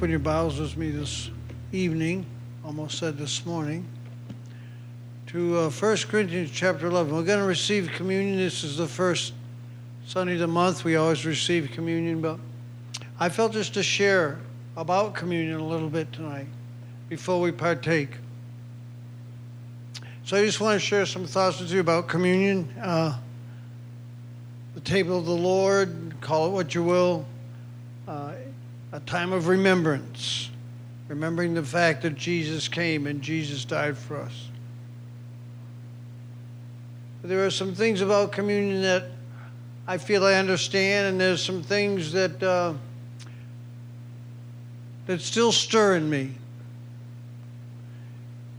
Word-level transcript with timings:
Open 0.00 0.08
your 0.08 0.18
Bibles 0.18 0.58
with 0.58 0.78
me 0.78 0.90
this 0.90 1.28
evening, 1.72 2.24
almost 2.64 2.96
said 2.96 3.18
this 3.18 3.44
morning, 3.44 3.86
to 5.26 5.58
uh, 5.58 5.70
1 5.70 5.96
Corinthians 6.08 6.50
chapter 6.50 6.86
11. 6.86 7.14
We're 7.14 7.22
going 7.22 7.38
to 7.38 7.44
receive 7.44 7.90
communion. 7.90 8.38
This 8.38 8.64
is 8.64 8.78
the 8.78 8.86
first 8.86 9.34
Sunday 10.06 10.32
of 10.32 10.38
the 10.38 10.46
month. 10.46 10.84
We 10.84 10.96
always 10.96 11.26
receive 11.26 11.72
communion, 11.72 12.22
but 12.22 12.38
I 13.18 13.28
felt 13.28 13.52
just 13.52 13.74
to 13.74 13.82
share 13.82 14.38
about 14.74 15.12
communion 15.12 15.60
a 15.60 15.66
little 15.66 15.90
bit 15.90 16.10
tonight 16.14 16.46
before 17.10 17.38
we 17.38 17.52
partake. 17.52 18.16
So 20.24 20.38
I 20.38 20.46
just 20.46 20.62
want 20.62 20.80
to 20.80 20.86
share 20.86 21.04
some 21.04 21.26
thoughts 21.26 21.60
with 21.60 21.70
you 21.72 21.80
about 21.80 22.08
communion, 22.08 22.72
uh, 22.80 23.18
the 24.72 24.80
table 24.80 25.18
of 25.18 25.26
the 25.26 25.32
Lord, 25.32 26.14
call 26.22 26.46
it 26.46 26.52
what 26.52 26.74
you 26.74 26.82
will. 26.82 27.26
A 28.92 29.00
time 29.00 29.32
of 29.32 29.46
remembrance, 29.46 30.50
remembering 31.08 31.54
the 31.54 31.62
fact 31.62 32.02
that 32.02 32.16
Jesus 32.16 32.66
came 32.66 33.06
and 33.06 33.22
Jesus 33.22 33.64
died 33.64 33.96
for 33.96 34.16
us. 34.16 34.48
There 37.22 37.44
are 37.44 37.50
some 37.50 37.74
things 37.74 38.00
about 38.00 38.32
communion 38.32 38.82
that 38.82 39.04
I 39.86 39.98
feel 39.98 40.24
I 40.24 40.34
understand, 40.34 41.08
and 41.08 41.20
there's 41.20 41.44
some 41.44 41.62
things 41.62 42.12
that 42.12 42.42
uh, 42.42 42.74
that 45.06 45.20
still 45.20 45.52
stir 45.52 45.96
in 45.96 46.08
me. 46.08 46.34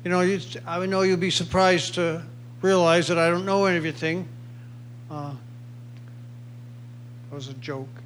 You 0.03 0.11
know, 0.11 0.39
I 0.67 0.85
know 0.85 1.01
you'll 1.01 1.17
be 1.17 1.31
surprised 1.31 1.95
to 1.95 2.23
realize 2.61 3.07
that 3.07 3.17
I 3.17 3.29
don't 3.29 3.45
know 3.45 3.65
everything. 3.65 4.27
Uh, 5.09 5.33
that 7.29 7.35
was 7.35 7.47
a 7.49 7.53
joke. 7.55 8.00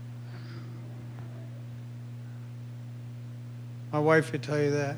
My 3.95 4.01
wife 4.01 4.33
would 4.33 4.43
tell 4.43 4.61
you 4.61 4.71
that. 4.71 4.97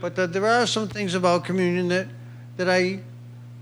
But 0.00 0.16
that 0.16 0.32
there 0.32 0.46
are 0.46 0.66
some 0.66 0.88
things 0.88 1.14
about 1.14 1.44
communion 1.44 1.88
that, 1.88 2.06
that 2.56 2.70
I, 2.70 3.00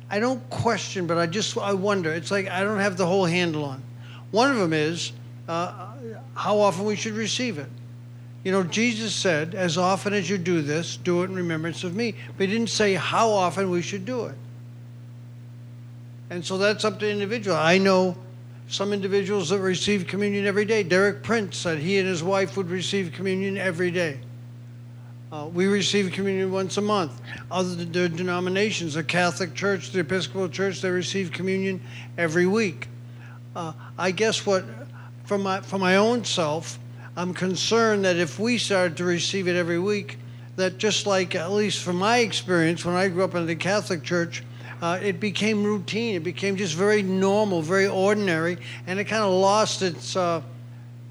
I 0.08 0.20
don't 0.20 0.48
question, 0.50 1.08
but 1.08 1.18
I 1.18 1.26
just 1.26 1.58
I 1.58 1.72
wonder. 1.72 2.12
It's 2.12 2.30
like 2.30 2.48
I 2.48 2.62
don't 2.62 2.78
have 2.78 2.96
the 2.96 3.06
whole 3.06 3.24
handle 3.24 3.64
on. 3.64 3.82
One 4.30 4.52
of 4.52 4.58
them 4.58 4.72
is 4.72 5.10
uh, 5.48 5.94
how 6.36 6.60
often 6.60 6.84
we 6.84 6.94
should 6.94 7.14
receive 7.14 7.58
it. 7.58 7.66
You 8.44 8.52
know, 8.52 8.62
Jesus 8.62 9.16
said, 9.16 9.56
as 9.56 9.76
often 9.76 10.12
as 10.12 10.30
you 10.30 10.38
do 10.38 10.62
this, 10.62 10.96
do 10.96 11.22
it 11.22 11.30
in 11.30 11.34
remembrance 11.34 11.82
of 11.82 11.96
me. 11.96 12.14
But 12.38 12.46
he 12.46 12.52
didn't 12.52 12.70
say 12.70 12.94
how 12.94 13.30
often 13.30 13.68
we 13.68 13.82
should 13.82 14.04
do 14.04 14.26
it. 14.26 14.36
And 16.30 16.46
so 16.46 16.56
that's 16.56 16.84
up 16.84 17.00
to 17.00 17.06
the 17.06 17.10
individual. 17.10 17.56
I 17.56 17.78
know 17.78 18.16
some 18.68 18.92
individuals 18.92 19.50
that 19.50 19.60
receive 19.60 20.06
communion 20.06 20.46
every 20.46 20.64
day. 20.64 20.82
Derek 20.82 21.22
Prince 21.22 21.56
said 21.58 21.78
he 21.78 21.98
and 21.98 22.08
his 22.08 22.22
wife 22.22 22.56
would 22.56 22.70
receive 22.70 23.12
communion 23.12 23.58
every 23.58 23.90
day. 23.90 24.18
Uh, 25.30 25.46
we 25.46 25.66
receive 25.66 26.12
communion 26.12 26.52
once 26.52 26.76
a 26.76 26.80
month. 26.82 27.20
Other 27.50 27.74
the 27.74 28.08
denominations, 28.08 28.94
the 28.94 29.04
Catholic 29.04 29.54
Church, 29.54 29.90
the 29.90 30.00
Episcopal 30.00 30.48
Church, 30.48 30.82
they 30.82 30.90
receive 30.90 31.32
communion 31.32 31.80
every 32.18 32.46
week. 32.46 32.88
Uh, 33.56 33.72
I 33.98 34.10
guess 34.10 34.44
what, 34.44 34.64
for 35.24 35.38
my, 35.38 35.60
for 35.62 35.78
my 35.78 35.96
own 35.96 36.24
self, 36.24 36.78
I'm 37.16 37.32
concerned 37.32 38.04
that 38.04 38.16
if 38.16 38.38
we 38.38 38.58
started 38.58 38.96
to 38.98 39.04
receive 39.04 39.48
it 39.48 39.56
every 39.56 39.78
week, 39.78 40.18
that 40.56 40.76
just 40.76 41.06
like, 41.06 41.34
at 41.34 41.50
least 41.50 41.82
from 41.82 41.96
my 41.96 42.18
experience, 42.18 42.84
when 42.84 42.94
I 42.94 43.08
grew 43.08 43.24
up 43.24 43.34
in 43.34 43.46
the 43.46 43.56
Catholic 43.56 44.02
Church, 44.02 44.42
uh, 44.82 44.98
it 45.00 45.20
became 45.20 45.62
routine. 45.62 46.16
It 46.16 46.24
became 46.24 46.56
just 46.56 46.74
very 46.74 47.02
normal, 47.04 47.62
very 47.62 47.86
ordinary, 47.86 48.58
and 48.88 48.98
it 48.98 49.04
kind 49.04 49.22
of 49.22 49.30
lost 49.30 49.80
its 49.80 50.16
uh, 50.16 50.42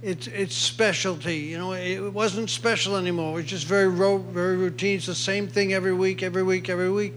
its 0.01 0.27
its 0.27 0.53
specialty. 0.53 1.37
You 1.37 1.57
know, 1.57 1.71
it 1.71 2.13
wasn't 2.13 2.49
special 2.49 2.97
anymore. 2.97 3.31
It 3.31 3.43
was 3.43 3.45
just 3.45 3.65
very 3.65 3.87
ro- 3.87 4.17
very 4.17 4.57
routine. 4.57 4.97
It's 4.97 5.05
the 5.05 5.15
same 5.15 5.47
thing 5.47 5.71
every 5.71 5.93
week, 5.93 6.21
every 6.21 6.43
week, 6.43 6.69
every 6.69 6.91
week. 6.91 7.13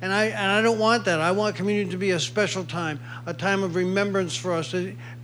And 0.00 0.12
I 0.12 0.26
and 0.26 0.52
I 0.52 0.62
don't 0.62 0.78
want 0.78 1.06
that. 1.06 1.20
I 1.20 1.32
want 1.32 1.56
community 1.56 1.90
to 1.90 1.96
be 1.96 2.12
a 2.12 2.20
special 2.20 2.62
time, 2.62 3.00
a 3.26 3.34
time 3.34 3.64
of 3.64 3.74
remembrance 3.74 4.36
for 4.36 4.52
us, 4.52 4.72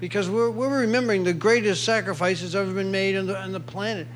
because 0.01 0.29
we're 0.29 0.51
we're 0.51 0.81
remembering 0.81 1.23
the 1.23 1.33
greatest 1.33 1.85
sacrifice 1.85 2.41
that's 2.41 2.57
ever 2.57 2.73
been 2.73 2.91
made 2.91 3.17
on 3.17 3.27
the 3.27 3.39
on 3.39 3.53
the 3.53 3.61
planet. 3.61 4.09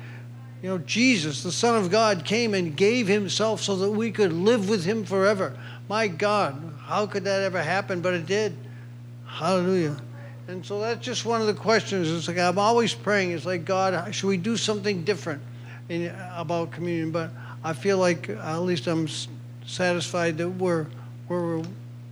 You 0.61 0.69
know, 0.69 0.77
Jesus, 0.79 1.43
the 1.43 1.51
Son 1.51 1.75
of 1.75 1.91
God, 1.91 2.25
came 2.25 2.55
and 2.55 2.75
gave 2.75 3.07
Himself 3.07 3.61
so 3.61 3.75
that 3.77 3.91
we 3.91 4.11
could 4.11 4.33
live 4.33 4.67
with 4.67 4.85
Him 4.85 5.05
forever. 5.05 5.55
My 5.89 6.07
God, 6.07 6.73
how 6.83 7.05
could 7.05 7.23
that 7.23 7.43
ever 7.43 7.61
happen? 7.61 8.01
But 8.01 8.13
it 8.13 8.25
did. 8.25 8.55
Hallelujah. 9.25 9.97
And 10.47 10.65
so 10.65 10.79
that's 10.79 11.05
just 11.05 11.25
one 11.25 11.41
of 11.41 11.47
the 11.47 11.53
questions. 11.53 12.09
It's 12.09 12.27
like 12.27 12.37
I'm 12.37 12.57
always 12.57 12.93
praying. 12.93 13.31
It's 13.31 13.45
like 13.45 13.65
God, 13.65 14.13
should 14.13 14.27
we 14.27 14.37
do 14.37 14.55
something 14.55 15.03
different 15.03 15.41
in, 15.89 16.13
about 16.35 16.71
communion? 16.71 17.11
But 17.11 17.31
I 17.63 17.73
feel 17.73 17.97
like 17.97 18.29
at 18.29 18.59
least 18.59 18.87
I'm 18.87 19.07
satisfied 19.65 20.37
that 20.37 20.49
we're 20.49 20.87
we're 21.27 21.63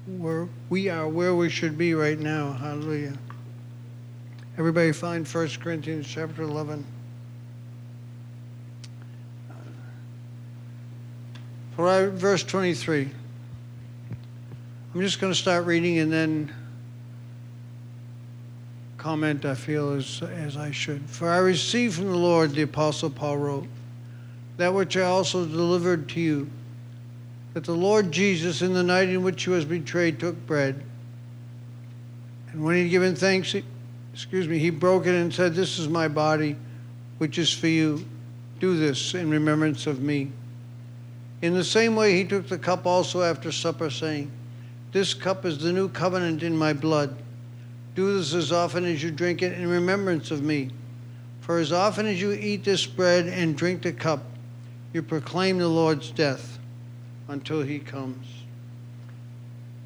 where 0.07 0.47
we 0.69 0.89
are 0.89 1.07
where 1.07 1.33
we 1.33 1.49
should 1.49 1.77
be 1.77 1.93
right 1.93 2.19
now. 2.19 2.51
Hallelujah. 2.51 3.13
Everybody 4.57 4.91
find 4.91 5.27
1 5.27 5.49
Corinthians 5.61 6.07
chapter 6.07 6.43
11. 6.43 6.85
Verse 11.77 12.43
23. 12.43 13.11
I'm 14.95 15.01
just 15.01 15.19
going 15.19 15.33
to 15.33 15.37
start 15.37 15.65
reading 15.65 15.99
and 15.99 16.09
then 16.09 16.53
comment 18.97 19.43
I 19.43 19.53
feel 19.53 19.89
as, 19.89 20.21
as 20.21 20.55
I 20.55 20.71
should. 20.71 21.09
For 21.09 21.29
I 21.29 21.39
received 21.39 21.95
from 21.95 22.07
the 22.07 22.15
Lord, 22.15 22.51
the 22.51 22.61
Apostle 22.61 23.09
Paul 23.09 23.35
wrote, 23.35 23.67
that 24.55 24.73
which 24.73 24.95
I 24.95 25.01
also 25.01 25.45
delivered 25.45 26.07
to 26.09 26.21
you, 26.21 26.49
that 27.53 27.65
the 27.65 27.75
Lord 27.75 28.13
Jesus, 28.13 28.61
in 28.61 28.71
the 28.73 28.83
night 28.83 29.09
in 29.09 29.21
which 29.21 29.43
he 29.43 29.49
was 29.49 29.65
betrayed, 29.65 30.17
took 30.17 30.37
bread. 30.47 30.81
And 32.53 32.63
when 32.63 32.77
he 32.77 32.83
had 32.83 32.91
given 32.91 33.15
thanks, 33.17 33.53
excuse 34.13 34.47
me, 34.47 34.59
he 34.59 34.69
broke 34.69 35.07
it 35.07 35.13
and 35.13 35.33
said, 35.33 35.55
This 35.55 35.77
is 35.77 35.89
my 35.89 36.07
body, 36.07 36.55
which 37.17 37.37
is 37.37 37.51
for 37.51 37.67
you. 37.67 38.05
Do 38.61 38.77
this 38.77 39.13
in 39.13 39.29
remembrance 39.29 39.87
of 39.87 40.01
me. 40.01 40.31
In 41.41 41.53
the 41.53 41.65
same 41.65 41.97
way, 41.97 42.13
he 42.13 42.23
took 42.23 42.47
the 42.47 42.57
cup 42.57 42.85
also 42.85 43.21
after 43.23 43.51
supper, 43.51 43.89
saying, 43.89 44.31
this 44.91 45.13
cup 45.13 45.45
is 45.45 45.59
the 45.59 45.71
new 45.71 45.89
covenant 45.89 46.43
in 46.43 46.55
my 46.55 46.73
blood. 46.73 47.15
Do 47.95 48.17
this 48.17 48.33
as 48.33 48.51
often 48.51 48.85
as 48.85 49.03
you 49.03 49.11
drink 49.11 49.41
it 49.41 49.53
in 49.53 49.67
remembrance 49.67 50.31
of 50.31 50.41
me. 50.41 50.71
For 51.41 51.59
as 51.59 51.71
often 51.71 52.05
as 52.05 52.19
you 52.19 52.31
eat 52.31 52.63
this 52.63 52.85
bread 52.85 53.27
and 53.27 53.57
drink 53.57 53.83
the 53.83 53.93
cup, 53.93 54.23
you 54.93 55.01
proclaim 55.01 55.57
the 55.57 55.67
Lord's 55.67 56.09
death 56.11 56.59
until 57.27 57.61
he 57.61 57.79
comes. 57.79 58.25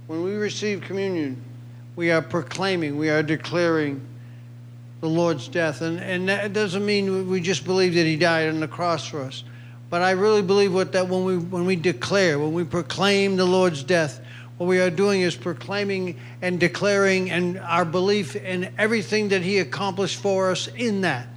When 0.07 0.23
we 0.23 0.33
receive 0.33 0.81
communion, 0.81 1.41
we 1.95 2.11
are 2.11 2.21
proclaiming, 2.21 2.97
we 2.97 3.09
are 3.09 3.21
declaring 3.21 4.01
the 5.01 5.09
Lord's 5.09 5.47
death. 5.47 5.81
And, 5.81 5.99
and 5.99 6.29
that 6.29 6.53
doesn't 6.53 6.85
mean 6.85 7.29
we 7.29 7.41
just 7.41 7.65
believe 7.65 7.93
that 7.95 8.05
he 8.05 8.15
died 8.15 8.49
on 8.49 8.59
the 8.59 8.67
cross 8.67 9.05
for 9.05 9.21
us. 9.21 9.43
But 9.89 10.01
I 10.01 10.11
really 10.11 10.41
believe 10.41 10.73
what 10.73 10.91
that 10.91 11.07
when 11.07 11.25
we 11.25 11.37
when 11.37 11.65
we 11.65 11.75
declare, 11.75 12.37
when 12.37 12.53
we 12.53 12.63
proclaim 12.63 13.35
the 13.35 13.45
Lord's 13.45 13.83
death, 13.83 14.19
what 14.59 14.67
we 14.67 14.81
are 14.81 14.89
doing 14.89 15.21
is 15.21 15.37
proclaiming 15.37 16.19
and 16.41 16.59
declaring 16.59 17.31
and 17.31 17.57
our 17.59 17.85
belief 17.85 18.35
in 18.35 18.69
everything 18.77 19.29
that 19.29 19.41
he 19.41 19.59
accomplished 19.59 20.21
for 20.21 20.51
us 20.51 20.67
in 20.75 20.99
that. 20.99 21.29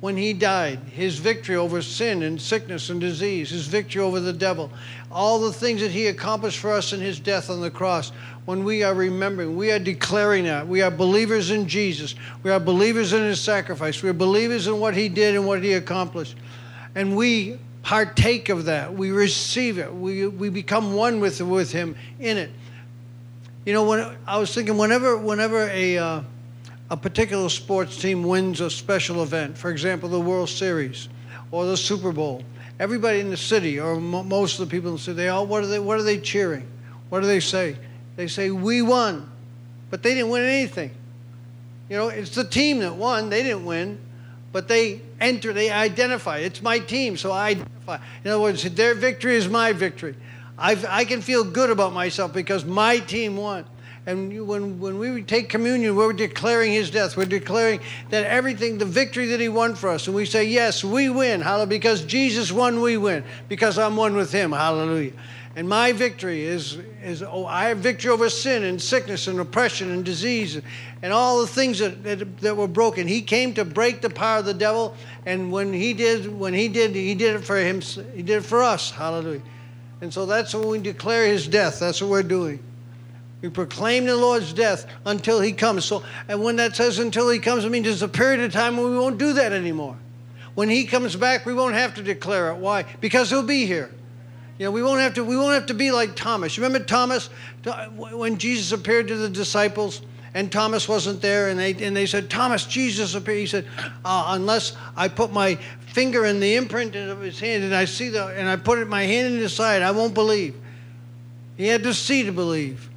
When 0.00 0.14
he 0.14 0.34
died, 0.34 0.80
his 0.92 1.18
victory 1.18 1.56
over 1.56 1.80
sin 1.80 2.22
and 2.22 2.38
sickness 2.38 2.90
and 2.90 3.00
disease, 3.00 3.48
his 3.48 3.66
victory 3.66 4.02
over 4.02 4.20
the 4.20 4.34
devil, 4.34 4.70
all 5.10 5.40
the 5.40 5.54
things 5.54 5.80
that 5.80 5.90
he 5.90 6.08
accomplished 6.08 6.58
for 6.58 6.70
us 6.70 6.92
in 6.92 7.00
his 7.00 7.18
death 7.18 7.48
on 7.48 7.62
the 7.62 7.70
cross, 7.70 8.10
when 8.44 8.62
we 8.62 8.82
are 8.82 8.92
remembering, 8.92 9.56
we 9.56 9.72
are 9.72 9.78
declaring 9.78 10.44
that. 10.44 10.68
We 10.68 10.82
are 10.82 10.90
believers 10.90 11.50
in 11.50 11.66
Jesus. 11.66 12.14
We 12.42 12.50
are 12.50 12.60
believers 12.60 13.14
in 13.14 13.22
his 13.22 13.40
sacrifice. 13.40 14.02
We 14.02 14.10
are 14.10 14.12
believers 14.12 14.66
in 14.66 14.78
what 14.78 14.94
he 14.94 15.08
did 15.08 15.34
and 15.34 15.46
what 15.46 15.62
he 15.62 15.72
accomplished. 15.72 16.36
And 16.94 17.16
we 17.16 17.58
partake 17.82 18.50
of 18.50 18.66
that. 18.66 18.92
We 18.92 19.12
receive 19.12 19.78
it. 19.78 19.94
We, 19.94 20.26
we 20.26 20.50
become 20.50 20.92
one 20.92 21.20
with, 21.20 21.40
with 21.40 21.72
him 21.72 21.96
in 22.20 22.36
it. 22.36 22.50
You 23.66 23.72
know, 23.72 23.82
when 23.82 24.16
I 24.28 24.38
was 24.38 24.54
thinking, 24.54 24.78
whenever 24.78 25.16
whenever 25.16 25.68
a 25.70 25.98
uh, 25.98 26.20
a 26.88 26.96
particular 26.96 27.48
sports 27.48 28.00
team 28.00 28.22
wins 28.22 28.60
a 28.60 28.70
special 28.70 29.24
event, 29.24 29.58
for 29.58 29.72
example, 29.72 30.08
the 30.08 30.20
World 30.20 30.48
Series, 30.48 31.08
or 31.50 31.66
the 31.66 31.76
Super 31.76 32.12
Bowl, 32.12 32.44
everybody 32.78 33.18
in 33.18 33.28
the 33.28 33.36
city 33.36 33.80
or 33.80 34.00
most 34.00 34.60
of 34.60 34.68
the 34.68 34.70
people 34.70 34.90
in 34.90 34.94
the 34.94 35.02
city, 35.02 35.16
they 35.16 35.28
all 35.30 35.48
what 35.48 35.64
are 35.64 35.66
they 35.66 35.80
what 35.80 35.98
are 35.98 36.04
they 36.04 36.16
cheering? 36.16 36.64
What 37.08 37.22
do 37.22 37.26
they 37.26 37.40
say? 37.40 37.76
They 38.14 38.28
say 38.28 38.52
we 38.52 38.82
won, 38.82 39.28
but 39.90 40.00
they 40.00 40.14
didn't 40.14 40.30
win 40.30 40.44
anything. 40.44 40.92
You 41.88 41.96
know, 41.96 42.08
it's 42.08 42.36
the 42.36 42.44
team 42.44 42.78
that 42.78 42.94
won. 42.94 43.30
They 43.30 43.42
didn't 43.42 43.64
win, 43.64 43.98
but 44.52 44.68
they 44.68 45.00
enter. 45.20 45.52
They 45.52 45.70
identify. 45.70 46.38
It's 46.38 46.62
my 46.62 46.78
team, 46.78 47.16
so 47.16 47.32
I 47.32 47.48
identify. 47.48 47.98
In 48.22 48.30
other 48.30 48.40
words, 48.40 48.62
their 48.62 48.94
victory 48.94 49.34
is 49.34 49.48
my 49.48 49.72
victory. 49.72 50.14
I 50.58 50.76
I 50.88 51.04
can 51.04 51.20
feel 51.20 51.44
good 51.44 51.70
about 51.70 51.92
myself 51.92 52.32
because 52.32 52.64
my 52.64 52.98
team 52.98 53.36
won. 53.36 53.64
And 54.06 54.46
when, 54.46 54.78
when 54.78 55.00
we 55.00 55.22
take 55.24 55.48
communion, 55.48 55.96
we're 55.96 56.12
declaring 56.12 56.70
his 56.70 56.90
death. 56.90 57.16
We're 57.16 57.24
declaring 57.24 57.80
that 58.10 58.24
everything, 58.24 58.78
the 58.78 58.84
victory 58.84 59.26
that 59.26 59.40
he 59.40 59.48
won 59.48 59.74
for 59.74 59.88
us. 59.88 60.06
And 60.06 60.14
we 60.14 60.26
say, 60.26 60.44
yes, 60.44 60.84
we 60.84 61.08
win. 61.08 61.40
Hallelujah. 61.40 61.66
Because 61.66 62.04
Jesus 62.04 62.52
won, 62.52 62.80
we 62.80 62.96
win. 62.96 63.24
Because 63.48 63.78
I'm 63.78 63.96
one 63.96 64.14
with 64.14 64.30
him. 64.30 64.52
Hallelujah. 64.52 65.12
And 65.56 65.68
my 65.68 65.90
victory 65.90 66.44
is, 66.44 66.78
is 67.02 67.22
oh, 67.22 67.46
I 67.46 67.64
have 67.64 67.78
victory 67.78 68.12
over 68.12 68.30
sin 68.30 68.62
and 68.62 68.80
sickness 68.80 69.26
and 69.26 69.40
oppression 69.40 69.90
and 69.90 70.04
disease 70.04 70.60
and 71.02 71.12
all 71.12 71.40
the 71.40 71.46
things 71.48 71.80
that, 71.80 72.04
that, 72.04 72.38
that 72.40 72.56
were 72.56 72.68
broken. 72.68 73.08
He 73.08 73.22
came 73.22 73.54
to 73.54 73.64
break 73.64 74.02
the 74.02 74.10
power 74.10 74.38
of 74.38 74.44
the 74.44 74.54
devil. 74.54 74.94
And 75.24 75.50
when 75.50 75.72
he 75.72 75.94
did, 75.94 76.32
when 76.38 76.54
he 76.54 76.68
did, 76.68 76.94
he 76.94 77.16
did 77.16 77.34
it 77.34 77.44
for 77.44 77.56
him. 77.56 77.80
He 77.80 78.22
did 78.22 78.36
it 78.36 78.44
for 78.44 78.62
us. 78.62 78.92
Hallelujah. 78.92 79.42
And 80.00 80.12
so 80.12 80.26
that's 80.26 80.54
when 80.54 80.68
we 80.68 80.78
declare 80.78 81.26
his 81.26 81.48
death. 81.48 81.80
That's 81.80 82.00
what 82.02 82.10
we're 82.10 82.22
doing. 82.22 82.60
We 83.42 83.48
proclaim 83.48 84.06
the 84.06 84.16
Lord's 84.16 84.52
death 84.52 84.86
until 85.04 85.40
he 85.40 85.52
comes. 85.52 85.84
So, 85.84 86.02
and 86.28 86.42
when 86.42 86.56
that 86.56 86.76
says 86.76 86.98
until 86.98 87.28
he 87.28 87.38
comes, 87.38 87.64
it 87.64 87.70
means 87.70 87.86
there's 87.86 88.02
a 88.02 88.08
period 88.08 88.40
of 88.40 88.52
time 88.52 88.76
when 88.76 88.90
we 88.90 88.98
won't 88.98 89.18
do 89.18 89.34
that 89.34 89.52
anymore. 89.52 89.96
When 90.54 90.68
he 90.70 90.84
comes 90.84 91.14
back, 91.16 91.44
we 91.44 91.52
won't 91.52 91.74
have 91.74 91.94
to 91.94 92.02
declare 92.02 92.50
it. 92.50 92.56
Why? 92.56 92.84
Because 93.00 93.28
he'll 93.30 93.42
be 93.42 93.66
here. 93.66 93.90
You 94.58 94.64
know, 94.64 94.70
we 94.70 94.82
won't 94.82 95.00
have 95.00 95.14
to. 95.14 95.24
We 95.24 95.36
won't 95.36 95.52
have 95.52 95.66
to 95.66 95.74
be 95.74 95.90
like 95.90 96.16
Thomas. 96.16 96.56
Remember 96.56 96.78
Thomas 96.78 97.28
when 97.92 98.38
Jesus 98.38 98.72
appeared 98.72 99.08
to 99.08 99.16
the 99.16 99.28
disciples, 99.28 100.00
and 100.36 100.52
Thomas 100.52 100.86
wasn't 100.86 101.22
there, 101.22 101.48
and 101.48 101.58
they 101.58 101.72
and 101.72 101.96
they 101.96 102.04
said, 102.04 102.28
"Thomas, 102.28 102.66
Jesus 102.66 103.14
appeared." 103.14 103.38
He 103.38 103.46
said, 103.46 103.64
uh, 104.04 104.26
"Unless 104.28 104.76
I 104.94 105.08
put 105.08 105.32
my 105.32 105.54
finger 105.86 106.26
in 106.26 106.40
the 106.40 106.56
imprint 106.56 106.94
of 106.94 107.22
his 107.22 107.40
hand, 107.40 107.64
and 107.64 107.74
I 107.74 107.86
see 107.86 108.10
the, 108.10 108.26
and 108.26 108.46
I 108.46 108.56
put 108.56 108.78
it 108.78 108.86
my 108.86 109.04
hand 109.04 109.34
in 109.34 109.40
his 109.40 109.54
side, 109.54 109.80
I 109.80 109.92
won't 109.92 110.12
believe." 110.12 110.54
He 111.56 111.66
had 111.66 111.82
to 111.84 111.94
see 111.94 112.22
to 112.24 112.32
believe. 112.32 112.90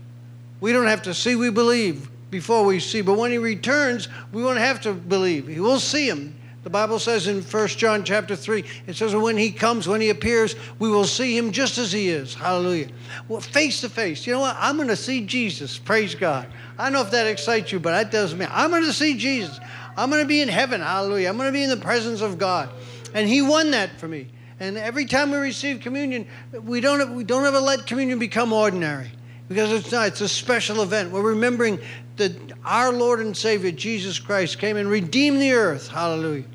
We 0.60 0.74
don't 0.74 0.88
have 0.88 1.04
to 1.04 1.14
see, 1.14 1.36
we 1.36 1.50
believe 1.50 2.10
before 2.30 2.66
we 2.66 2.82
see. 2.82 3.00
But 3.00 3.18
when 3.18 3.32
he 3.32 3.38
returns, 3.38 4.10
we 4.34 4.44
won't 4.44 4.60
have 4.60 4.82
to 4.82 4.92
believe. 4.92 5.48
We'll 5.48 5.80
see 5.80 6.10
him. 6.10 6.36
The 6.64 6.70
Bible 6.70 7.00
says 7.00 7.28
in 7.28 7.42
1 7.42 7.68
John 7.70 8.04
chapter 8.04 8.36
3, 8.36 8.66
it 8.86 8.98
says, 8.98 9.16
when 9.16 9.38
he 9.38 9.50
comes, 9.50 9.88
when 9.88 10.02
he 10.02 10.10
appears, 10.10 10.56
we 10.78 10.90
will 10.90 11.06
see 11.06 11.38
him 11.38 11.54
just 11.54 11.78
as 11.78 11.94
he 11.94 12.10
is. 12.10 12.34
Hallelujah. 12.34 12.90
Well, 13.30 13.40
face 13.40 13.80
to 13.82 13.90
face. 13.90 14.28
You 14.28 14.34
know 14.34 14.42
what? 14.42 14.58
I'm 14.60 14.76
going 14.76 14.90
to 14.90 14.98
see 14.98 15.26
Jesus. 15.26 15.78
Praise 15.78 16.16
God. 16.16 16.48
I 16.80 16.84
don't 16.84 16.94
know 16.94 17.02
if 17.02 17.12
that 17.12 17.28
excites 17.28 17.74
you, 17.74 17.80
but 17.80 17.92
that 17.92 18.10
does 18.10 18.34
me. 18.34 18.48
I'm 18.50 18.70
going 18.70 18.86
to 18.86 18.94
see 18.94 19.18
Jesus. 19.18 19.60
I'm 19.98 20.10
going 20.10 20.24
to 20.24 20.28
be 20.28 20.42
in 20.42 20.48
heaven. 20.48 20.80
Hallelujah. 20.80 21.28
I'm 21.28 21.36
going 21.36 21.50
to 21.50 21.54
be 21.54 21.62
in 21.62 21.70
the 21.70 21.78
presence 21.78 22.22
of 22.22 22.38
God. 22.38 22.70
And 23.14 23.28
he 23.28 23.42
won 23.42 23.72
that 23.72 24.00
for 24.00 24.08
me. 24.08 24.30
And 24.62 24.78
every 24.78 25.06
time 25.06 25.32
we 25.32 25.38
receive 25.38 25.82
communion, 25.82 26.26
we 26.54 26.80
don't, 26.80 27.16
we 27.16 27.26
don't 27.26 27.46
ever 27.46 27.60
let 27.60 27.86
communion 27.86 28.18
become 28.18 28.54
ordinary 28.54 29.12
because 29.50 29.72
it's 29.72 29.92
not. 29.92 30.08
It's 30.08 30.22
a 30.22 30.30
special 30.30 30.82
event. 30.82 31.12
We're 31.12 31.22
remembering 31.22 31.80
that 32.16 32.34
our 32.64 32.94
Lord 32.94 33.20
and 33.20 33.36
Savior, 33.36 33.72
Jesus 33.72 34.18
Christ, 34.18 34.58
came 34.58 34.78
and 34.78 34.90
redeemed 34.90 35.42
the 35.42 35.52
earth. 35.52 35.90
Hallelujah. 35.90 36.46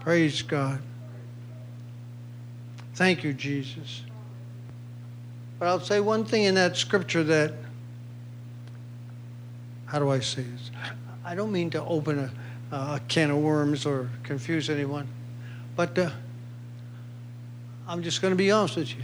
Praise 0.00 0.40
God. 0.40 0.80
Thank 2.94 3.22
you, 3.22 3.34
Jesus. 3.34 4.02
But 5.58 5.68
I'll 5.68 5.80
say 5.80 6.00
one 6.00 6.24
thing 6.24 6.44
in 6.44 6.54
that 6.54 6.76
scripture 6.76 7.22
that, 7.24 7.52
how 9.88 9.98
do 9.98 10.10
I 10.10 10.20
say 10.20 10.42
this? 10.42 10.70
I 11.24 11.34
don't 11.34 11.52
mean 11.52 11.70
to 11.70 11.82
open 11.84 12.30
a, 12.70 12.74
a 12.74 13.00
can 13.08 13.30
of 13.30 13.38
worms 13.38 13.84
or 13.84 14.08
confuse 14.22 14.70
anyone, 14.70 15.08
but 15.76 15.98
uh, 15.98 16.10
I'm 17.86 18.02
just 18.02 18.22
going 18.22 18.32
to 18.32 18.36
be 18.36 18.50
honest 18.50 18.76
with 18.76 18.96
you 18.96 19.02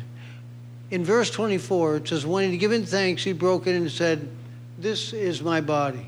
in 0.94 1.04
verse 1.04 1.30
24, 1.30 1.96
it 1.96 2.08
says, 2.08 2.26
When 2.26 2.44
he 2.44 2.50
had 2.52 2.60
given 2.60 2.86
thanks, 2.86 3.24
he 3.24 3.32
broke 3.32 3.66
it 3.66 3.74
and 3.74 3.90
said, 3.90 4.28
This 4.78 5.12
is 5.12 5.42
my 5.42 5.60
body. 5.60 6.06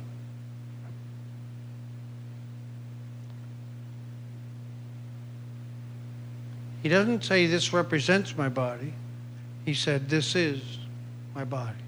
He 6.83 6.89
doesn't 6.89 7.25
say, 7.25 7.47
This 7.47 7.73
represents 7.73 8.37
my 8.37 8.49
body. 8.49 8.95
He 9.65 9.75
said, 9.75 10.09
This 10.09 10.37
is 10.37 10.63
my 11.35 11.45
body. 11.45 11.86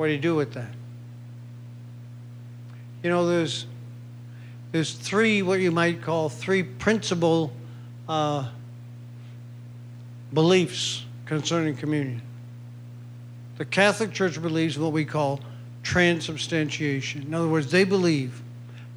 What 0.00 0.06
do 0.06 0.12
you 0.12 0.18
do 0.18 0.34
with 0.34 0.54
that? 0.54 0.70
You 3.02 3.10
know, 3.10 3.26
there's, 3.26 3.66
there's 4.72 4.94
three, 4.94 5.42
what 5.42 5.60
you 5.60 5.70
might 5.70 6.00
call 6.00 6.30
three 6.30 6.62
principal 6.62 7.52
uh, 8.08 8.48
beliefs 10.32 11.04
concerning 11.26 11.76
communion. 11.76 12.22
The 13.58 13.66
Catholic 13.66 14.12
Church 14.12 14.40
believes 14.40 14.78
what 14.78 14.92
we 14.92 15.04
call 15.04 15.40
transubstantiation. 15.82 17.24
In 17.24 17.34
other 17.34 17.48
words, 17.48 17.70
they 17.70 17.84
believe 17.84 18.40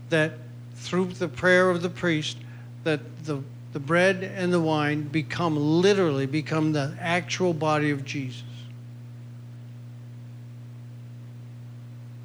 that 0.07 0.35
through 0.75 1.07
the 1.07 1.27
prayer 1.27 1.69
of 1.69 1.81
the 1.81 1.89
priest, 1.89 2.37
that 2.85 3.25
the, 3.25 3.43
the 3.73 3.79
bread 3.81 4.23
and 4.23 4.53
the 4.53 4.61
wine 4.61 5.01
become 5.09 5.57
literally 5.57 6.27
become 6.27 6.71
the 6.71 6.95
actual 6.97 7.53
body 7.53 7.91
of 7.91 8.05
Jesus. 8.05 8.43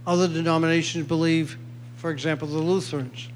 Other 0.08 0.26
denominations 0.26 1.06
believe, 1.06 1.58
for 1.96 2.10
example, 2.10 2.48
the 2.48 2.56
Lutherans. 2.56 3.28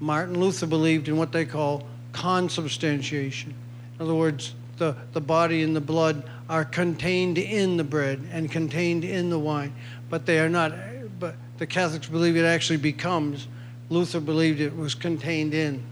Martin 0.00 0.40
Luther 0.40 0.66
believed 0.66 1.06
in 1.06 1.16
what 1.16 1.30
they 1.30 1.44
call 1.44 1.86
consubstantiation. 2.12 3.54
In 3.94 4.02
other 4.02 4.16
words, 4.16 4.56
the, 4.78 4.96
the 5.12 5.20
body 5.20 5.62
and 5.62 5.76
the 5.76 5.80
blood 5.80 6.28
are 6.48 6.64
contained 6.64 7.38
in 7.38 7.76
the 7.76 7.84
bread 7.84 8.28
and 8.32 8.50
contained 8.50 9.04
in 9.04 9.30
the 9.30 9.38
wine, 9.38 9.72
but 10.10 10.26
they 10.26 10.40
are 10.40 10.48
not. 10.48 10.72
But 11.20 11.36
the 11.58 11.68
Catholics 11.68 12.08
believe 12.08 12.36
it 12.36 12.44
actually 12.44 12.78
becomes. 12.78 13.46
Luther 13.88 14.18
believed 14.18 14.60
it 14.60 14.76
was 14.76 14.96
contained 14.96 15.54
in. 15.54 15.84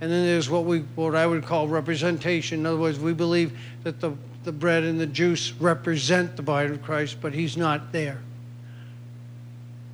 And 0.00 0.10
then 0.10 0.24
there's 0.24 0.48
what 0.48 0.64
we 0.64 0.78
what 0.94 1.14
I 1.14 1.26
would 1.26 1.44
call 1.44 1.68
representation. 1.68 2.60
In 2.60 2.66
other 2.66 2.78
words, 2.78 2.98
we 2.98 3.12
believe 3.12 3.58
that 3.82 4.00
the, 4.00 4.14
the 4.44 4.52
bread 4.52 4.82
and 4.82 4.98
the 4.98 5.06
juice 5.06 5.52
represent 5.52 6.36
the 6.36 6.42
body 6.42 6.70
of 6.70 6.82
Christ, 6.82 7.18
but 7.20 7.34
he's 7.34 7.58
not 7.58 7.92
there. 7.92 8.18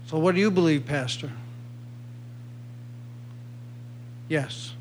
So 0.09 0.19
what 0.19 0.35
do 0.35 0.41
you 0.41 0.51
believe, 0.51 0.87
Pastor? 0.87 1.31
Yes. 4.27 4.73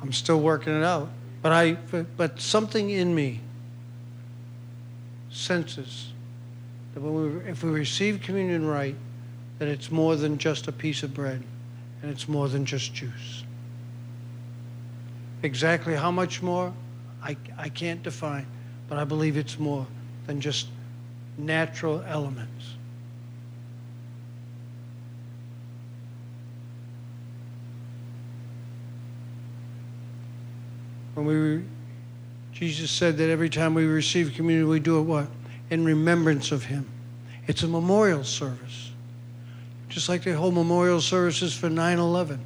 I'm 0.00 0.12
still 0.12 0.40
working 0.40 0.74
it 0.74 0.82
out. 0.82 1.10
But 1.42 1.52
I 1.52 1.72
but 2.16 2.40
something 2.40 2.88
in 2.88 3.14
me 3.14 3.40
senses 5.30 6.12
that 6.94 7.00
when 7.00 7.44
we, 7.44 7.50
if 7.50 7.62
we 7.62 7.70
receive 7.70 8.22
communion 8.22 8.66
right, 8.66 8.96
that 9.58 9.68
it's 9.68 9.90
more 9.90 10.16
than 10.16 10.38
just 10.38 10.66
a 10.66 10.72
piece 10.72 11.02
of 11.02 11.12
bread 11.12 11.42
and 12.00 12.10
it's 12.10 12.26
more 12.26 12.48
than 12.48 12.64
just 12.64 12.94
juice. 12.94 13.44
Exactly 15.42 15.94
how 15.94 16.10
much 16.10 16.42
more, 16.42 16.72
I, 17.22 17.36
I 17.58 17.68
can't 17.68 18.02
define, 18.02 18.46
but 18.88 18.96
I 18.96 19.04
believe 19.04 19.36
it's 19.36 19.58
more 19.58 19.86
than 20.26 20.40
just 20.40 20.68
natural 21.38 22.02
elements. 22.06 22.74
When 31.14 31.26
we, 31.26 31.64
Jesus 32.52 32.90
said 32.90 33.16
that 33.18 33.30
every 33.30 33.48
time 33.48 33.74
we 33.74 33.86
receive 33.86 34.34
communion, 34.34 34.68
we 34.68 34.80
do 34.80 34.98
it 34.98 35.02
what? 35.02 35.28
In 35.70 35.84
remembrance 35.84 36.52
of 36.52 36.64
Him. 36.64 36.86
It's 37.46 37.62
a 37.62 37.68
memorial 37.68 38.24
service. 38.24 38.90
Just 39.88 40.08
like 40.08 40.24
they 40.24 40.32
hold 40.32 40.54
memorial 40.54 41.00
services 41.00 41.56
for 41.56 41.70
9 41.70 41.98
11 41.98 42.40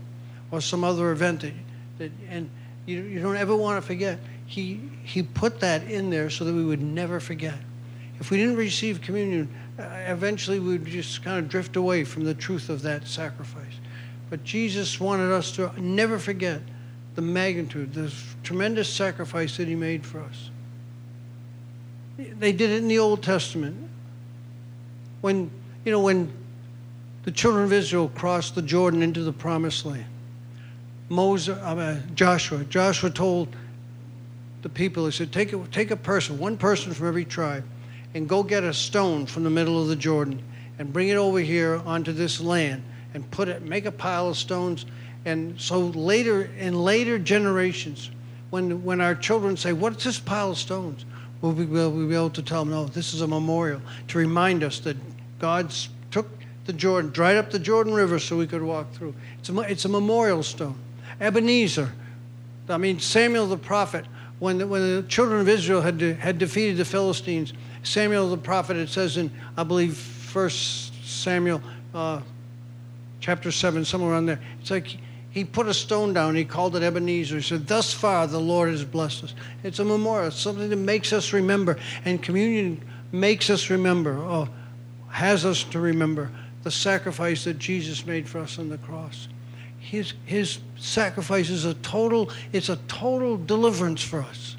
or 0.53 0.61
some 0.61 0.85
other 0.85 1.11
event 1.11 1.41
that, 1.41 1.53
that 1.99 2.13
and 2.29 2.49
you, 2.87 3.03
you 3.03 3.21
don't 3.21 3.37
ever 3.37 3.57
want 3.57 3.81
to 3.81 3.87
forget. 3.87 4.19
He, 4.47 4.81
he 5.05 5.23
put 5.23 5.61
that 5.61 5.85
in 5.85 6.11
there 6.11 6.31
so 6.31 6.45
that 6.45 6.53
we 6.53 6.65
would 6.65 6.83
never 6.83 7.19
forget. 7.19 7.59
If 8.21 8.31
we 8.31 8.37
didn't 8.37 8.57
receive 8.57 9.01
communion, 9.01 9.49
uh, 9.79 9.83
eventually 10.07 10.61
we 10.61 10.79
would 10.79 10.85
just 10.85 11.25
kind 11.25 11.39
of 11.39 11.49
drift 11.49 11.77
away 11.77 12.05
from 12.05 12.25
the 12.25 12.35
truth 12.35 12.69
of 12.69 12.83
that 12.83 13.07
sacrifice. 13.07 13.75
But 14.29 14.45
Jesus 14.45 15.01
wanted 15.01 15.33
us 15.33 15.53
to 15.53 15.73
never 15.81 16.19
forget 16.19 16.61
the 17.15 17.23
magnitude, 17.23 17.95
the 17.95 18.13
tremendous 18.43 18.89
sacrifice 18.89 19.57
that 19.57 19.67
he 19.67 19.75
made 19.75 20.07
for 20.07 20.21
us. 20.21 20.51
They 22.17 22.53
did 22.53 22.71
it 22.71 22.83
in 22.83 22.89
the 22.89 22.99
Old 22.99 23.23
Testament. 23.23 23.89
When, 25.23 25.51
you 25.85 25.93
know, 25.93 26.01
when 26.01 26.33
the 27.25 27.31
children 27.31 27.65
of 27.65 27.73
Israel 27.73 28.11
crossed 28.15 28.55
the 28.55 28.63
Jordan 28.63 29.03
into 29.03 29.23
the 29.23 29.33
promised 29.33 29.85
land. 29.85 30.07
Moses, 31.09 31.57
uh, 31.57 32.01
Joshua, 32.15 32.65
Joshua 32.65 33.11
told 33.11 33.49
the 34.63 34.69
people, 34.69 35.07
he 35.07 35.13
said, 35.13 35.33
take 35.33 35.53
a, 35.53 35.59
take 35.69 35.91
a 35.91 35.97
person, 35.97 36.39
one 36.39 36.57
person 36.57 36.93
from 36.93 37.09
every 37.09 37.25
tribe, 37.25 37.65
and 38.15 38.29
go 38.29 38.43
get 38.43 38.65
a 38.65 38.75
stone 38.75 39.27
from 39.27 39.45
the 39.45 39.51
middle 39.51 39.81
of 39.81 39.89
the 39.89 39.97
Jordan 39.97 40.43
and 40.79 40.93
bring 40.93 41.09
it 41.09 41.17
over 41.17 41.41
here 41.41 41.81
onto 41.85 42.13
this 42.13 42.41
land 42.41 42.83
and 43.15 43.29
put 43.31 43.49
it, 43.49 43.63
make 43.63 43.87
a 43.87 43.93
pile 43.93 44.29
of 44.29 44.37
stones. 44.37 44.87
And 45.25 45.61
so 45.61 45.81
later, 45.81 46.51
in 46.59 46.75
later 46.75 47.19
generations, 47.19 48.11
when, 48.51 48.85
when 48.85 49.01
our 49.01 49.15
children 49.15 49.57
say, 49.57 49.73
what's 49.73 50.05
this 50.05 50.19
pile 50.19 50.53
of 50.53 50.59
stones? 50.59 51.05
We'll 51.41 51.53
be, 51.53 51.65
we'll 51.65 52.09
be 52.09 52.15
able 52.15 52.31
to 52.31 52.43
tell 52.43 52.65
them, 52.65 52.73
no, 52.73 52.85
this 52.87 53.15
is 53.15 53.21
a 53.21 53.29
memorial 53.29 53.81
to 54.09 54.19
remind 54.19 54.63
us 54.63 54.81
that 54.81 54.97
God 55.39 55.73
took 56.11 56.29
the 56.67 56.73
Jordan, 56.73 57.11
dried 57.11 57.37
up 57.37 57.51
the 57.51 57.59
Jordan 57.59 57.95
River 57.95 58.19
so 58.19 58.37
we 58.37 58.47
could 58.47 58.63
walk 58.63 58.93
through. 58.93 59.15
It's 59.39 59.49
a, 59.49 59.59
it's 59.61 59.85
a 59.85 59.89
memorial 59.89 60.43
stone. 60.43 60.79
Ebenezer, 61.21 61.93
I 62.69 62.77
mean, 62.77 63.01
Samuel 63.01 63.47
the 63.47 63.57
prophet, 63.57 64.05
when 64.39 64.59
the, 64.59 64.67
when 64.67 64.97
the 64.97 65.03
children 65.03 65.41
of 65.41 65.49
Israel 65.49 65.83
had, 65.83 65.99
de, 65.99 66.15
had 66.15 66.39
defeated 66.39 66.77
the 66.77 66.85
Philistines, 66.85 67.53
Samuel 67.83 68.31
the 68.31 68.37
prophet, 68.37 68.77
it 68.77 68.89
says 68.89 69.17
in, 69.17 69.31
I 69.57 69.65
believe, 69.65 69.97
First 69.97 70.93
Samuel 71.05 71.63
uh, 71.95 72.21
chapter 73.21 73.51
7, 73.51 73.85
somewhere 73.85 74.13
around 74.13 74.27
there, 74.27 74.41
it's 74.61 74.71
like 74.71 74.97
he 75.31 75.45
put 75.45 75.67
a 75.67 75.75
stone 75.75 76.13
down. 76.13 76.35
He 76.35 76.45
called 76.45 76.77
it 76.77 76.83
Ebenezer. 76.83 77.37
He 77.37 77.43
said, 77.43 77.67
Thus 77.67 77.93
far 77.93 78.27
the 78.27 78.41
Lord 78.41 78.71
has 78.71 78.85
blessed 78.85 79.25
us. 79.25 79.35
It's 79.63 79.79
a 79.79 79.85
memorial, 79.85 80.31
something 80.31 80.69
that 80.69 80.77
makes 80.77 81.13
us 81.13 81.33
remember. 81.33 81.79
And 82.05 82.23
communion 82.23 82.83
makes 83.13 83.49
us 83.49 83.71
remember, 83.71 84.19
or 84.19 84.49
has 85.09 85.45
us 85.45 85.63
to 85.65 85.81
remember, 85.81 86.31
the 86.63 86.71
sacrifice 86.71 87.45
that 87.45 87.59
Jesus 87.59 88.07
made 88.07 88.29
for 88.29 88.39
us 88.41 88.59
on 88.59 88.69
the 88.69 88.79
cross. 88.79 89.29
His, 89.79 90.15
his 90.27 90.59
sacrifice 90.77 91.49
is 91.49 91.65
a 91.65 91.75
total, 91.75 92.31
it's 92.53 92.69
a 92.69 92.77
total 92.89 93.37
deliverance 93.37 94.03
for 94.03 94.23
us. 94.23 94.57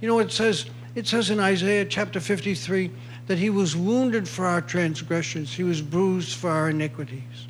You 0.00 0.08
know, 0.08 0.18
it 0.18 0.32
says, 0.32 0.66
it 0.96 1.06
says 1.06 1.28
in 1.28 1.38
Isaiah 1.38 1.84
chapter 1.84 2.18
53 2.18 2.90
that 3.26 3.38
he 3.38 3.50
was 3.50 3.76
wounded 3.76 4.26
for 4.26 4.46
our 4.46 4.62
transgressions, 4.62 5.52
he 5.52 5.62
was 5.62 5.82
bruised 5.82 6.36
for 6.36 6.48
our 6.50 6.70
iniquities. 6.70 7.46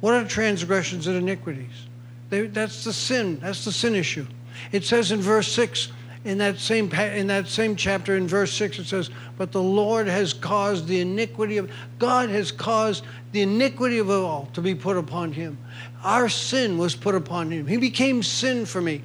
What 0.00 0.14
are 0.14 0.24
transgressions 0.24 1.08
and 1.08 1.16
iniquities? 1.16 1.88
They, 2.30 2.46
that's 2.46 2.84
the 2.84 2.92
sin. 2.92 3.40
That's 3.40 3.64
the 3.64 3.72
sin 3.72 3.96
issue. 3.96 4.26
It 4.70 4.84
says 4.84 5.10
in 5.10 5.20
verse 5.20 5.50
6, 5.52 5.90
in 6.24 6.38
that 6.38 6.58
same 6.58 6.90
in 6.92 7.26
that 7.26 7.48
same 7.48 7.76
chapter 7.76 8.16
in 8.16 8.26
verse 8.26 8.50
6 8.54 8.78
it 8.78 8.86
says 8.86 9.10
but 9.36 9.52
the 9.52 9.62
lord 9.62 10.06
has 10.06 10.32
caused 10.32 10.86
the 10.86 11.00
iniquity 11.00 11.58
of 11.58 11.70
god 11.98 12.30
has 12.30 12.50
caused 12.50 13.04
the 13.32 13.42
iniquity 13.42 13.98
of 13.98 14.08
all 14.08 14.48
to 14.54 14.62
be 14.62 14.74
put 14.74 14.96
upon 14.96 15.32
him 15.32 15.58
our 16.02 16.30
sin 16.30 16.78
was 16.78 16.96
put 16.96 17.14
upon 17.14 17.50
him 17.50 17.66
he 17.66 17.76
became 17.76 18.22
sin 18.22 18.64
for 18.64 18.80
me 18.80 19.02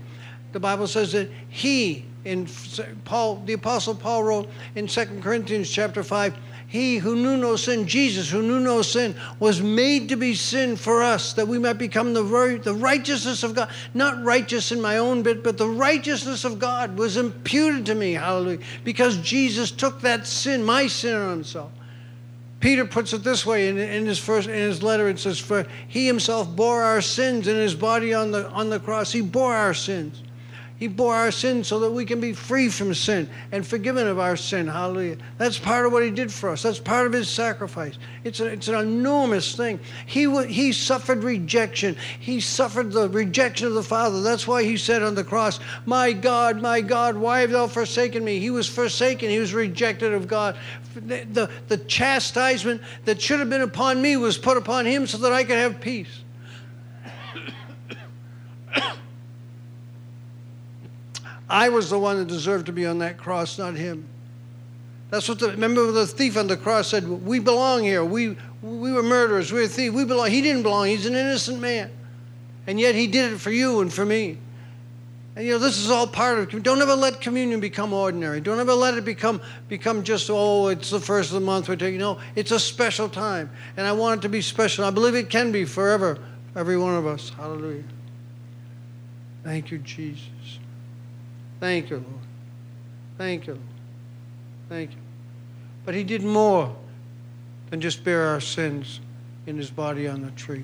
the 0.54 0.60
bible 0.62 0.88
says 0.88 1.12
that 1.12 1.30
he 1.50 2.06
in 2.26 2.48
paul 3.06 3.42
the 3.46 3.54
apostle 3.54 3.96
paul 3.96 4.24
wrote 4.24 4.50
in 4.76 4.88
2 4.88 5.06
corinthians 5.22 5.70
chapter 5.70 6.04
5 6.04 6.36
he 6.70 7.00
who 7.00 7.16
knew 7.16 7.36
no 7.36 7.56
sin, 7.56 7.88
Jesus, 7.88 8.30
who 8.30 8.44
knew 8.44 8.60
no 8.60 8.84
sin, 8.84 9.16
was 9.40 9.60
made 9.60 10.08
to 10.10 10.16
be 10.16 10.36
sin 10.36 10.76
for 10.76 11.02
us, 11.02 11.34
that 11.34 11.48
we 11.48 11.58
might 11.58 11.80
become 11.80 12.14
the, 12.14 12.22
the 12.64 12.76
righteousness 12.76 13.42
of 13.42 13.56
God. 13.56 13.72
Not 13.96 14.24
righteous 14.24 14.72
in 14.72 14.80
my 14.80 15.00
own 15.00 15.24
bit, 15.24 15.44
but 15.44 15.58
the 15.58 15.68
righteousness 15.68 16.46
of 16.46 16.60
God 16.60 16.96
was 16.96 17.18
imputed 17.18 17.88
to 17.88 17.96
me. 17.96 18.14
Hallelujah. 18.14 18.60
Because 18.84 19.18
Jesus 19.18 19.72
took 19.72 20.02
that 20.02 20.28
sin, 20.28 20.64
my 20.64 20.86
sin, 20.86 21.16
on 21.16 21.32
himself. 21.32 21.72
Peter 22.60 22.86
puts 22.86 23.14
it 23.14 23.24
this 23.24 23.48
way 23.48 23.70
in, 23.70 23.80
in, 23.80 24.06
his 24.06 24.20
first 24.20 24.48
in 24.48 24.54
his 24.54 24.84
letter. 24.84 25.08
It 25.08 25.18
says, 25.18 25.40
"For 25.40 25.66
he 25.88 26.06
himself 26.06 26.56
bore 26.56 26.84
our 26.84 27.02
sins 27.02 27.48
in 27.48 27.56
his 27.56 27.74
body 27.74 28.14
on 28.14 28.30
the 28.30 28.48
on 28.50 28.70
the 28.70 28.80
cross. 28.80 29.12
He 29.12 29.22
bore 29.22 29.56
our 29.56 29.74
sins." 29.74 30.22
He 30.80 30.88
bore 30.88 31.14
our 31.14 31.30
sins 31.30 31.68
so 31.68 31.80
that 31.82 31.92
we 31.92 32.06
can 32.06 32.22
be 32.22 32.32
free 32.32 32.70
from 32.70 32.94
sin 32.94 33.30
and 33.52 33.68
forgiven 33.68 34.08
of 34.08 34.18
our 34.18 34.38
sin. 34.38 34.66
Hallelujah. 34.66 35.18
That's 35.38 35.60
part 35.60 35.86
of 35.86 35.92
what 35.92 36.04
he 36.04 36.10
did 36.10 36.32
for 36.32 36.50
us. 36.52 36.64
That's 36.64 36.80
part 36.80 37.06
of 37.06 37.12
his 37.12 37.28
sacrifice. 37.28 37.98
It's, 38.24 38.40
a, 38.40 38.46
it's 38.46 38.70
an 38.70 38.76
enormous 38.76 39.58
thing. 39.58 39.82
He, 40.06 40.46
he 40.46 40.72
suffered 40.72 41.22
rejection. 41.22 41.98
He 42.18 42.40
suffered 42.40 42.94
the 42.94 43.10
rejection 43.10 43.68
of 43.68 43.74
the 43.74 43.84
Father. 43.84 44.22
That's 44.22 44.48
why 44.48 44.64
he 44.64 44.78
said 44.78 45.04
on 45.04 45.16
the 45.16 45.24
cross, 45.26 45.60
My 45.86 46.14
God, 46.14 46.62
my 46.62 46.80
God, 46.80 47.18
why 47.18 47.42
have 47.42 47.52
thou 47.52 47.68
forsaken 47.68 48.24
me? 48.24 48.40
He 48.40 48.50
was 48.50 48.70
forsaken. 48.70 49.30
He 49.30 49.40
was 49.40 49.54
rejected 49.54 50.14
of 50.14 50.30
God. 50.30 50.58
The, 50.96 51.26
the, 51.26 51.50
the 51.68 51.78
chastisement 51.78 52.82
that 53.04 53.22
should 53.22 53.40
have 53.40 53.50
been 53.50 53.64
upon 53.64 54.02
me 54.02 54.16
was 54.16 54.38
put 54.38 54.56
upon 54.56 54.86
him 54.86 55.08
so 55.08 55.18
that 55.18 55.34
I 55.34 55.44
could 55.44 55.58
have 55.58 55.82
peace. 55.82 56.22
I 61.50 61.70
was 61.70 61.90
the 61.90 61.98
one 61.98 62.18
that 62.18 62.28
deserved 62.28 62.68
to 62.68 62.72
be 62.72 62.86
on 62.86 63.00
that 63.00 63.18
cross, 63.18 63.58
not 63.58 63.76
him. 63.76 64.08
That's 65.10 65.28
what 65.28 65.40
the 65.40 65.50
remember 65.50 65.92
the 65.92 66.06
thief 66.06 66.38
on 66.38 66.48
the 66.48 66.58
cross 66.58 66.90
said, 66.90 67.08
We 67.08 67.40
belong 67.40 67.84
here. 67.84 68.06
We 68.06 68.38
we 68.62 68.92
were 68.92 69.02
murderers, 69.02 69.52
we 69.52 69.62
were 69.62 69.68
thieves, 69.68 69.96
we 69.96 70.06
belong. 70.06 70.30
He 70.30 70.42
didn't 70.42 70.64
belong, 70.64 70.88
he's 70.88 71.06
an 71.06 71.16
innocent 71.16 71.60
man. 71.60 71.90
And 72.68 72.80
yet 72.80 72.94
he 72.94 73.08
did 73.08 73.34
it 73.34 73.38
for 73.40 73.52
you 73.52 73.82
and 73.82 73.92
for 73.92 74.06
me. 74.06 74.38
And 75.36 75.48
you 75.48 75.54
know, 75.54 75.60
this 75.60 75.78
is 75.78 75.90
all 75.90 76.06
part 76.06 76.38
of 76.38 76.64
don't 76.64 76.82
ever 76.82 76.96
let 76.96 77.22
communion 77.22 77.60
become 77.60 77.94
ordinary. 77.94 78.42
Don't 78.42 78.60
ever 78.60 78.74
let 78.74 78.96
it 78.96 79.06
become 79.06 79.42
become 79.68 80.04
just, 80.04 80.30
oh, 80.30 80.68
it's 80.68 80.92
the 80.92 81.00
first 81.00 81.30
of 81.30 81.36
the 81.36 81.46
month 81.46 81.70
we're 81.70 81.78
taking. 81.78 82.00
No, 82.00 82.20
it's 82.36 82.52
a 82.52 82.60
special 82.60 83.10
time. 83.10 83.50
And 83.78 83.88
I 83.88 83.94
want 83.94 84.20
it 84.20 84.22
to 84.24 84.30
be 84.30 84.42
special. 84.42 84.86
I 84.86 84.92
believe 84.92 85.16
it 85.16 85.30
can 85.30 85.52
be 85.52 85.66
forever, 85.66 86.20
every 86.56 86.78
one 86.78 86.96
of 86.96 87.08
us. 87.08 87.30
Hallelujah. 87.30 87.84
Thank 89.44 89.72
you, 89.72 89.80
Jesus. 89.80 90.60
Thank 91.60 91.90
you, 91.90 91.98
Lord. 91.98 92.26
Thank 93.18 93.48
you, 93.48 93.54
Lord. 93.54 93.66
Thank 94.70 94.92
you. 94.92 94.98
But 95.86 95.96
he 95.96 96.04
did 96.04 96.24
more 96.24 96.76
than 97.70 97.82
just 97.82 98.04
bear 98.04 98.28
our 98.28 98.42
sins 98.42 99.00
in 99.46 99.58
his 99.58 99.70
body 99.70 100.08
on 100.08 100.22
the 100.22 100.32
tree. 100.32 100.64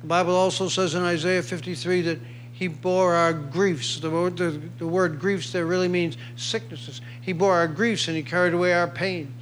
The 0.00 0.06
Bible 0.06 0.34
also 0.34 0.68
says 0.68 0.94
in 0.94 1.02
Isaiah 1.02 1.42
53 1.42 2.02
that 2.02 2.18
he 2.52 2.68
bore 2.68 3.14
our 3.14 3.32
griefs. 3.32 3.98
The 4.00 4.10
word, 4.10 4.36
the, 4.36 4.60
the 4.78 4.86
word 4.86 5.18
griefs 5.18 5.52
there 5.52 5.66
really 5.66 5.88
means 5.88 6.16
sicknesses. 6.36 7.00
He 7.20 7.32
bore 7.32 7.54
our 7.54 7.66
griefs 7.66 8.06
and 8.06 8.16
he 8.16 8.22
carried 8.22 8.54
away 8.54 8.74
our 8.74 8.86
pains. 8.86 9.32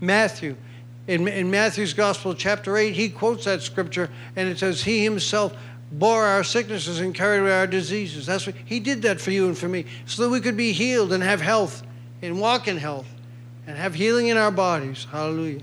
Matthew, 0.00 0.56
in, 1.06 1.26
in 1.26 1.50
Matthew's 1.50 1.94
Gospel, 1.94 2.34
chapter 2.34 2.76
8, 2.76 2.94
he 2.94 3.08
quotes 3.08 3.46
that 3.46 3.62
scripture 3.62 4.10
and 4.36 4.48
it 4.48 4.58
says, 4.58 4.82
He 4.84 5.02
himself 5.02 5.56
bore 5.92 6.24
our 6.24 6.42
sicknesses 6.42 7.00
and 7.00 7.14
carried 7.14 7.40
away 7.40 7.52
our 7.52 7.66
diseases. 7.66 8.26
That's 8.26 8.46
what 8.46 8.56
he 8.64 8.80
did 8.80 9.02
that 9.02 9.20
for 9.20 9.30
you 9.30 9.46
and 9.46 9.56
for 9.56 9.68
me, 9.68 9.84
so 10.06 10.22
that 10.22 10.30
we 10.30 10.40
could 10.40 10.56
be 10.56 10.72
healed 10.72 11.12
and 11.12 11.22
have 11.22 11.40
health 11.40 11.82
and 12.22 12.40
walk 12.40 12.66
in 12.66 12.78
health 12.78 13.06
and 13.66 13.76
have 13.76 13.94
healing 13.94 14.28
in 14.28 14.36
our 14.36 14.50
bodies. 14.50 15.06
Hallelujah. 15.10 15.60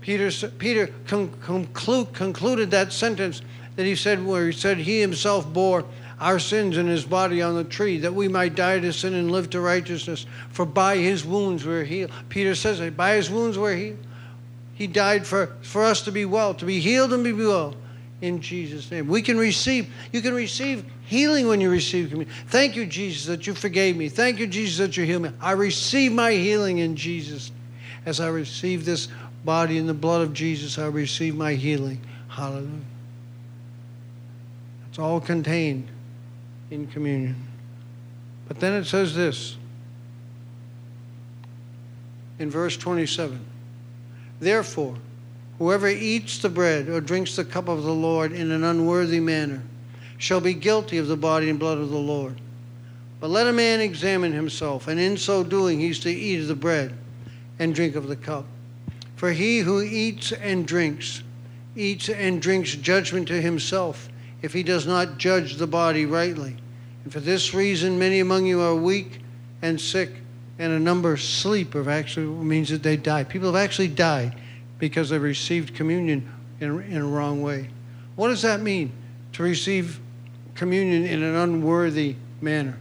Peter, 0.00 0.30
Peter 0.58 0.86
conclude, 1.06 2.12
concluded 2.14 2.70
that 2.70 2.92
sentence 2.92 3.42
that 3.76 3.84
he 3.84 3.94
said, 3.94 4.24
where 4.24 4.46
he 4.46 4.52
said, 4.52 4.78
He 4.78 5.00
himself 5.00 5.50
bore 5.52 5.84
our 6.18 6.38
sins 6.38 6.76
in 6.76 6.86
his 6.86 7.04
body 7.04 7.42
on 7.42 7.54
the 7.54 7.64
tree, 7.64 7.98
that 7.98 8.14
we 8.14 8.28
might 8.28 8.54
die 8.54 8.78
to 8.78 8.92
sin 8.92 9.14
and 9.14 9.30
live 9.30 9.50
to 9.50 9.60
righteousness. 9.60 10.26
For 10.50 10.64
by 10.64 10.96
his 10.96 11.24
wounds 11.24 11.66
we're 11.66 11.84
healed. 11.84 12.10
Peter 12.28 12.54
says 12.54 12.90
by 12.92 13.14
his 13.16 13.30
wounds 13.30 13.58
we're 13.58 13.76
healed. 13.76 13.98
He 14.74 14.86
died 14.86 15.26
for, 15.26 15.54
for 15.60 15.84
us 15.84 16.02
to 16.02 16.12
be 16.12 16.24
well, 16.24 16.54
to 16.54 16.64
be 16.64 16.80
healed 16.80 17.12
and 17.12 17.22
be 17.22 17.34
well 17.34 17.74
in 18.20 18.40
Jesus' 18.40 18.90
name. 18.90 19.08
We 19.08 19.22
can 19.22 19.38
receive, 19.38 19.92
you 20.12 20.20
can 20.20 20.34
receive 20.34 20.84
healing 21.06 21.48
when 21.48 21.60
you 21.60 21.70
receive 21.70 22.10
communion. 22.10 22.34
Thank 22.48 22.76
you, 22.76 22.86
Jesus, 22.86 23.26
that 23.26 23.46
you 23.46 23.54
forgave 23.54 23.96
me. 23.96 24.08
Thank 24.08 24.38
you, 24.38 24.46
Jesus, 24.46 24.78
that 24.78 24.96
you 24.96 25.04
healed 25.04 25.22
me. 25.22 25.30
I 25.40 25.52
receive 25.52 26.12
my 26.12 26.32
healing 26.32 26.78
in 26.78 26.96
Jesus. 26.96 27.50
As 28.06 28.20
I 28.20 28.28
receive 28.28 28.84
this 28.84 29.08
body 29.44 29.78
in 29.78 29.86
the 29.86 29.94
blood 29.94 30.22
of 30.22 30.32
Jesus, 30.32 30.78
I 30.78 30.86
receive 30.86 31.34
my 31.34 31.54
healing. 31.54 32.00
Hallelujah. 32.28 32.70
It's 34.88 34.98
all 34.98 35.20
contained 35.20 35.88
in 36.70 36.86
communion. 36.86 37.36
But 38.48 38.60
then 38.60 38.74
it 38.74 38.84
says 38.84 39.14
this 39.14 39.56
in 42.38 42.50
verse 42.50 42.76
27 42.76 43.44
Therefore, 44.40 44.96
Whoever 45.60 45.88
eats 45.88 46.38
the 46.38 46.48
bread 46.48 46.88
or 46.88 47.02
drinks 47.02 47.36
the 47.36 47.44
cup 47.44 47.68
of 47.68 47.82
the 47.82 47.92
Lord 47.92 48.32
in 48.32 48.50
an 48.50 48.64
unworthy 48.64 49.20
manner 49.20 49.62
shall 50.16 50.40
be 50.40 50.54
guilty 50.54 50.96
of 50.96 51.06
the 51.06 51.18
body 51.18 51.50
and 51.50 51.58
blood 51.58 51.76
of 51.76 51.90
the 51.90 51.98
Lord. 51.98 52.40
But 53.20 53.28
let 53.28 53.46
a 53.46 53.52
man 53.52 53.80
examine 53.80 54.32
himself, 54.32 54.88
and 54.88 54.98
in 54.98 55.18
so 55.18 55.44
doing 55.44 55.78
he's 55.78 56.00
to 56.00 56.10
eat 56.10 56.40
of 56.40 56.48
the 56.48 56.54
bread 56.54 56.94
and 57.58 57.74
drink 57.74 57.94
of 57.94 58.08
the 58.08 58.16
cup. 58.16 58.46
For 59.16 59.32
he 59.32 59.58
who 59.58 59.82
eats 59.82 60.32
and 60.32 60.66
drinks, 60.66 61.22
eats 61.76 62.08
and 62.08 62.40
drinks 62.40 62.74
judgment 62.74 63.28
to 63.28 63.38
himself, 63.38 64.08
if 64.40 64.54
he 64.54 64.62
does 64.62 64.86
not 64.86 65.18
judge 65.18 65.56
the 65.56 65.66
body 65.66 66.06
rightly. 66.06 66.56
And 67.04 67.12
for 67.12 67.20
this 67.20 67.52
reason, 67.52 67.98
many 67.98 68.20
among 68.20 68.46
you 68.46 68.62
are 68.62 68.74
weak 68.74 69.20
and 69.60 69.78
sick, 69.78 70.08
and 70.58 70.72
a 70.72 70.80
number 70.80 71.18
sleep, 71.18 71.74
or 71.74 71.90
actually 71.90 72.24
means 72.24 72.70
that 72.70 72.82
they 72.82 72.96
die. 72.96 73.24
People 73.24 73.52
have 73.52 73.62
actually 73.62 73.88
died 73.88 74.34
because 74.80 75.10
they 75.10 75.18
received 75.18 75.74
communion 75.74 76.28
in, 76.58 76.82
in 76.82 76.96
a 76.96 77.06
wrong 77.06 77.42
way. 77.42 77.70
What 78.16 78.28
does 78.28 78.42
that 78.42 78.60
mean 78.60 78.92
to 79.34 79.42
receive 79.42 80.00
communion 80.54 81.04
in 81.04 81.22
an 81.22 81.36
unworthy 81.36 82.16
manner? 82.40 82.76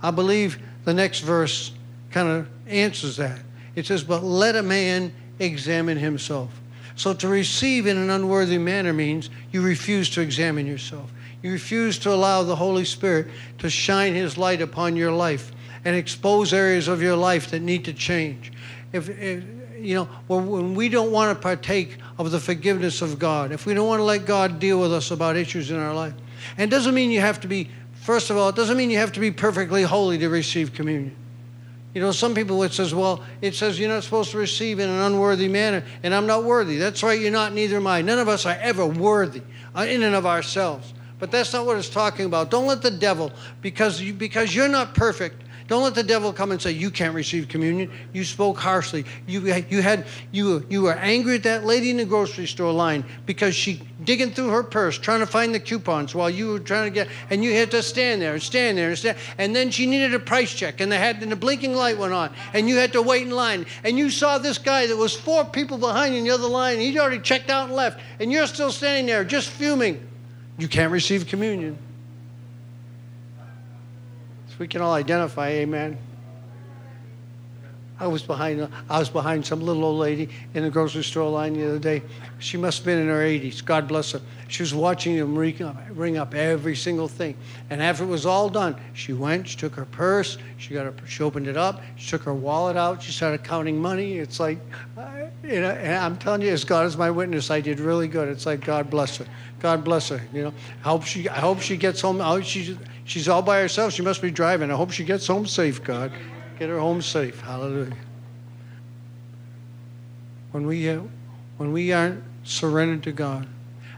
I 0.00 0.12
believe 0.12 0.58
the 0.84 0.94
next 0.94 1.20
verse 1.20 1.72
kind 2.10 2.28
of 2.28 2.48
answers 2.68 3.16
that. 3.16 3.40
It 3.74 3.86
says, 3.86 4.04
But 4.04 4.22
let 4.22 4.54
a 4.54 4.62
man 4.62 5.12
examine 5.38 5.98
himself. 5.98 6.50
So 6.94 7.14
to 7.14 7.28
receive 7.28 7.86
in 7.86 7.96
an 7.96 8.10
unworthy 8.10 8.58
manner 8.58 8.92
means 8.92 9.30
you 9.52 9.62
refuse 9.62 10.10
to 10.10 10.20
examine 10.20 10.66
yourself. 10.66 11.12
You 11.42 11.52
refuse 11.52 11.98
to 12.00 12.10
allow 12.10 12.42
the 12.42 12.56
Holy 12.56 12.84
Spirit 12.84 13.28
to 13.58 13.70
shine 13.70 14.14
His 14.14 14.36
light 14.36 14.60
upon 14.60 14.96
your 14.96 15.12
life 15.12 15.52
and 15.84 15.94
expose 15.94 16.52
areas 16.52 16.88
of 16.88 17.00
your 17.00 17.14
life 17.14 17.50
that 17.52 17.62
need 17.62 17.84
to 17.84 17.92
change. 17.92 18.52
If, 18.92 19.08
if 19.08 19.44
you 19.80 19.94
know, 19.94 20.04
when 20.26 20.74
we 20.74 20.88
don't 20.88 21.12
want 21.12 21.36
to 21.36 21.42
partake 21.42 21.98
of 22.18 22.30
the 22.30 22.40
forgiveness 22.40 23.02
of 23.02 23.18
God, 23.18 23.52
if 23.52 23.66
we 23.66 23.74
don't 23.74 23.86
want 23.86 24.00
to 24.00 24.04
let 24.04 24.26
God 24.26 24.58
deal 24.58 24.80
with 24.80 24.92
us 24.92 25.10
about 25.10 25.36
issues 25.36 25.70
in 25.70 25.78
our 25.78 25.94
life, 25.94 26.14
and 26.56 26.72
it 26.72 26.74
doesn't 26.74 26.94
mean 26.94 27.10
you 27.10 27.20
have 27.20 27.40
to 27.40 27.48
be, 27.48 27.70
first 27.94 28.30
of 28.30 28.36
all, 28.36 28.48
it 28.48 28.56
doesn't 28.56 28.76
mean 28.76 28.90
you 28.90 28.98
have 28.98 29.12
to 29.12 29.20
be 29.20 29.30
perfectly 29.30 29.82
holy 29.82 30.18
to 30.18 30.28
receive 30.28 30.72
communion. 30.72 31.14
You 31.94 32.02
know, 32.02 32.12
some 32.12 32.34
people 32.34 32.62
it 32.62 32.72
says, 32.72 32.94
well, 32.94 33.24
it 33.40 33.54
says 33.54 33.80
you're 33.80 33.88
not 33.88 34.04
supposed 34.04 34.30
to 34.32 34.38
receive 34.38 34.78
in 34.78 34.88
an 34.88 35.00
unworthy 35.00 35.48
manner, 35.48 35.84
and 36.02 36.14
I'm 36.14 36.26
not 36.26 36.44
worthy. 36.44 36.76
That's 36.76 37.02
right, 37.02 37.18
you're 37.18 37.30
not, 37.30 37.54
neither 37.54 37.76
am 37.76 37.86
I. 37.86 38.02
None 38.02 38.18
of 38.18 38.28
us 38.28 38.46
are 38.46 38.56
ever 38.60 38.86
worthy 38.86 39.42
uh, 39.74 39.82
in 39.82 40.02
and 40.02 40.14
of 40.14 40.26
ourselves. 40.26 40.92
But 41.18 41.30
that's 41.32 41.52
not 41.52 41.66
what 41.66 41.76
it's 41.76 41.88
talking 41.88 42.26
about. 42.26 42.50
Don't 42.50 42.66
let 42.66 42.82
the 42.82 42.90
devil, 42.90 43.32
because 43.62 44.00
you, 44.00 44.12
because 44.12 44.54
you're 44.54 44.68
not 44.68 44.94
perfect, 44.94 45.42
don't 45.68 45.82
let 45.82 45.94
the 45.94 46.02
devil 46.02 46.32
come 46.32 46.50
and 46.50 46.60
say 46.60 46.72
you 46.72 46.90
can't 46.90 47.14
receive 47.14 47.46
communion. 47.46 47.92
You 48.14 48.24
spoke 48.24 48.56
harshly. 48.56 49.04
You, 49.26 49.40
you 49.68 49.82
had 49.82 50.06
you 50.32 50.66
you 50.70 50.80
were 50.82 50.94
angry 50.94 51.34
at 51.34 51.42
that 51.42 51.66
lady 51.66 51.90
in 51.90 51.98
the 51.98 52.06
grocery 52.06 52.46
store 52.46 52.72
line 52.72 53.04
because 53.26 53.54
she 53.54 53.82
digging 54.02 54.30
through 54.30 54.48
her 54.48 54.62
purse 54.62 54.96
trying 54.96 55.20
to 55.20 55.26
find 55.26 55.54
the 55.54 55.60
coupons 55.60 56.14
while 56.14 56.30
you 56.30 56.52
were 56.52 56.58
trying 56.58 56.84
to 56.84 56.90
get 56.90 57.08
and 57.28 57.44
you 57.44 57.52
had 57.52 57.70
to 57.70 57.82
stand 57.82 58.22
there 58.22 58.32
and 58.32 58.42
stand 58.42 58.78
there 58.78 58.88
and 58.88 58.98
stand 58.98 59.18
and 59.36 59.54
then 59.54 59.70
she 59.70 59.84
needed 59.84 60.14
a 60.14 60.18
price 60.18 60.54
check 60.54 60.80
and 60.80 60.90
the 60.90 60.96
had 60.96 61.20
and 61.22 61.30
the 61.30 61.36
blinking 61.36 61.74
light 61.74 61.98
went 61.98 62.14
on 62.14 62.32
and 62.54 62.68
you 62.68 62.76
had 62.76 62.92
to 62.92 63.02
wait 63.02 63.22
in 63.22 63.30
line 63.30 63.66
and 63.84 63.98
you 63.98 64.08
saw 64.08 64.38
this 64.38 64.56
guy 64.56 64.86
that 64.86 64.96
was 64.96 65.14
four 65.14 65.44
people 65.44 65.76
behind 65.76 66.14
you 66.14 66.20
in 66.20 66.24
the 66.24 66.30
other 66.30 66.46
line 66.46 66.74
and 66.74 66.82
he'd 66.82 66.96
already 66.96 67.18
checked 67.18 67.50
out 67.50 67.66
and 67.66 67.74
left 67.74 68.00
and 68.20 68.32
you're 68.32 68.46
still 68.46 68.72
standing 68.72 69.04
there 69.04 69.24
just 69.24 69.50
fuming. 69.50 70.08
You 70.56 70.68
can't 70.68 70.92
receive 70.92 71.26
communion 71.26 71.78
we 74.58 74.68
can 74.68 74.80
all 74.80 74.94
identify, 74.94 75.48
amen. 75.50 75.98
I 78.00 78.06
was 78.06 78.22
behind 78.22 78.68
I 78.88 78.98
was 78.98 79.10
behind 79.10 79.44
some 79.44 79.60
little 79.60 79.84
old 79.84 79.98
lady 79.98 80.28
in 80.54 80.62
the 80.62 80.70
grocery 80.70 81.02
store 81.02 81.28
line 81.30 81.54
the 81.54 81.68
other 81.68 81.78
day. 81.80 82.02
She 82.38 82.56
must 82.56 82.78
have 82.78 82.86
been 82.86 82.98
in 82.98 83.08
her 83.08 83.20
80s. 83.20 83.64
God 83.64 83.88
bless 83.88 84.12
her. 84.12 84.20
She 84.46 84.62
was 84.62 84.72
watching 84.72 85.16
them 85.16 85.36
ring 85.36 85.60
up, 85.62 85.76
ring 85.90 86.16
up 86.16 86.32
every 86.32 86.76
single 86.76 87.08
thing. 87.08 87.36
And 87.70 87.82
after 87.82 88.04
it 88.04 88.06
was 88.06 88.24
all 88.24 88.48
done, 88.48 88.76
she 88.94 89.12
went, 89.12 89.48
she 89.48 89.56
took 89.56 89.74
her 89.74 89.84
purse, 89.84 90.38
she 90.58 90.74
got 90.74 90.86
her, 90.86 90.94
she 91.06 91.24
opened 91.24 91.48
it 91.48 91.56
up, 91.56 91.82
she 91.96 92.08
took 92.08 92.22
her 92.22 92.34
wallet 92.34 92.76
out, 92.76 93.02
she 93.02 93.10
started 93.10 93.42
counting 93.42 93.80
money. 93.82 94.18
It's 94.18 94.38
like, 94.38 94.58
uh, 94.96 95.24
you 95.42 95.60
know, 95.60 95.70
and 95.70 95.96
I'm 95.96 96.16
telling 96.18 96.42
you, 96.42 96.50
as 96.50 96.64
God 96.64 96.86
is 96.86 96.96
my 96.96 97.10
witness, 97.10 97.50
I 97.50 97.60
did 97.60 97.80
really 97.80 98.06
good. 98.06 98.28
It's 98.28 98.46
like 98.46 98.64
God 98.64 98.90
bless 98.90 99.16
her. 99.16 99.26
God 99.58 99.82
bless 99.82 100.08
her. 100.10 100.22
You 100.32 100.44
know, 100.44 100.54
I 100.84 100.88
hope 100.88 101.04
she 101.04 101.28
I 101.28 101.40
hope 101.40 101.60
she 101.60 101.76
gets 101.76 102.00
home. 102.00 102.20
I 102.20 102.28
hope 102.28 102.44
she 102.44 102.78
She's 103.08 103.26
all 103.26 103.40
by 103.40 103.62
herself. 103.62 103.94
She 103.94 104.02
must 104.02 104.20
be 104.20 104.30
driving. 104.30 104.70
I 104.70 104.74
hope 104.74 104.90
she 104.90 105.02
gets 105.02 105.26
home 105.26 105.46
safe, 105.46 105.82
God. 105.82 106.12
Get 106.58 106.68
her 106.68 106.78
home 106.78 107.00
safe. 107.00 107.40
Hallelujah. 107.40 107.96
When 110.52 110.66
we, 110.66 110.90
uh, 110.90 111.00
when 111.56 111.72
we 111.72 111.90
aren't 111.90 112.22
surrendered 112.44 113.02
to 113.04 113.12
God, 113.12 113.48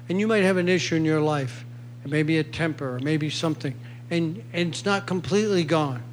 and 0.08 0.20
you 0.20 0.28
might 0.28 0.44
have 0.44 0.58
an 0.58 0.68
issue 0.68 0.94
in 0.94 1.04
your 1.04 1.20
life, 1.20 1.64
it 2.04 2.10
may 2.10 2.22
be 2.22 2.38
a 2.38 2.44
temper, 2.44 2.94
or 2.94 2.98
maybe 3.00 3.30
something, 3.30 3.74
and, 4.10 4.44
and 4.52 4.68
it's 4.68 4.84
not 4.84 5.08
completely 5.08 5.64
gone, 5.64 6.04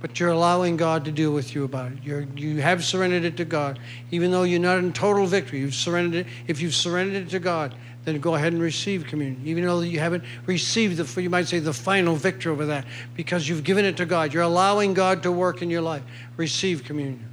but 0.00 0.18
you're 0.18 0.30
allowing 0.30 0.76
God 0.76 1.04
to 1.04 1.12
deal 1.12 1.32
with 1.32 1.54
you 1.54 1.64
about 1.64 1.92
it. 1.92 1.98
You're, 2.02 2.22
you 2.34 2.62
have 2.62 2.84
surrendered 2.84 3.24
it 3.24 3.36
to 3.36 3.44
God, 3.44 3.78
even 4.10 4.30
though 4.30 4.44
you're 4.44 4.58
not 4.58 4.78
in 4.78 4.92
total 4.92 5.26
victory. 5.26 5.60
You've 5.60 5.74
surrendered 5.74 6.26
it. 6.26 6.32
If 6.46 6.62
you've 6.62 6.74
surrendered 6.74 7.24
it 7.24 7.30
to 7.30 7.38
God, 7.38 7.74
then 8.04 8.18
go 8.18 8.34
ahead 8.34 8.54
and 8.54 8.62
receive 8.62 9.06
communion. 9.06 9.42
Even 9.44 9.64
though 9.66 9.80
you 9.80 9.98
haven't 9.98 10.24
received 10.46 10.96
the, 10.96 11.22
you 11.22 11.28
might 11.28 11.48
say, 11.48 11.58
the 11.58 11.74
final 11.74 12.16
victory 12.16 12.50
over 12.50 12.66
that, 12.66 12.86
because 13.14 13.46
you've 13.46 13.62
given 13.62 13.84
it 13.84 13.98
to 13.98 14.06
God. 14.06 14.32
You're 14.32 14.42
allowing 14.42 14.94
God 14.94 15.22
to 15.24 15.32
work 15.32 15.60
in 15.60 15.68
your 15.68 15.82
life. 15.82 16.02
Receive 16.38 16.82
communion. 16.82 17.28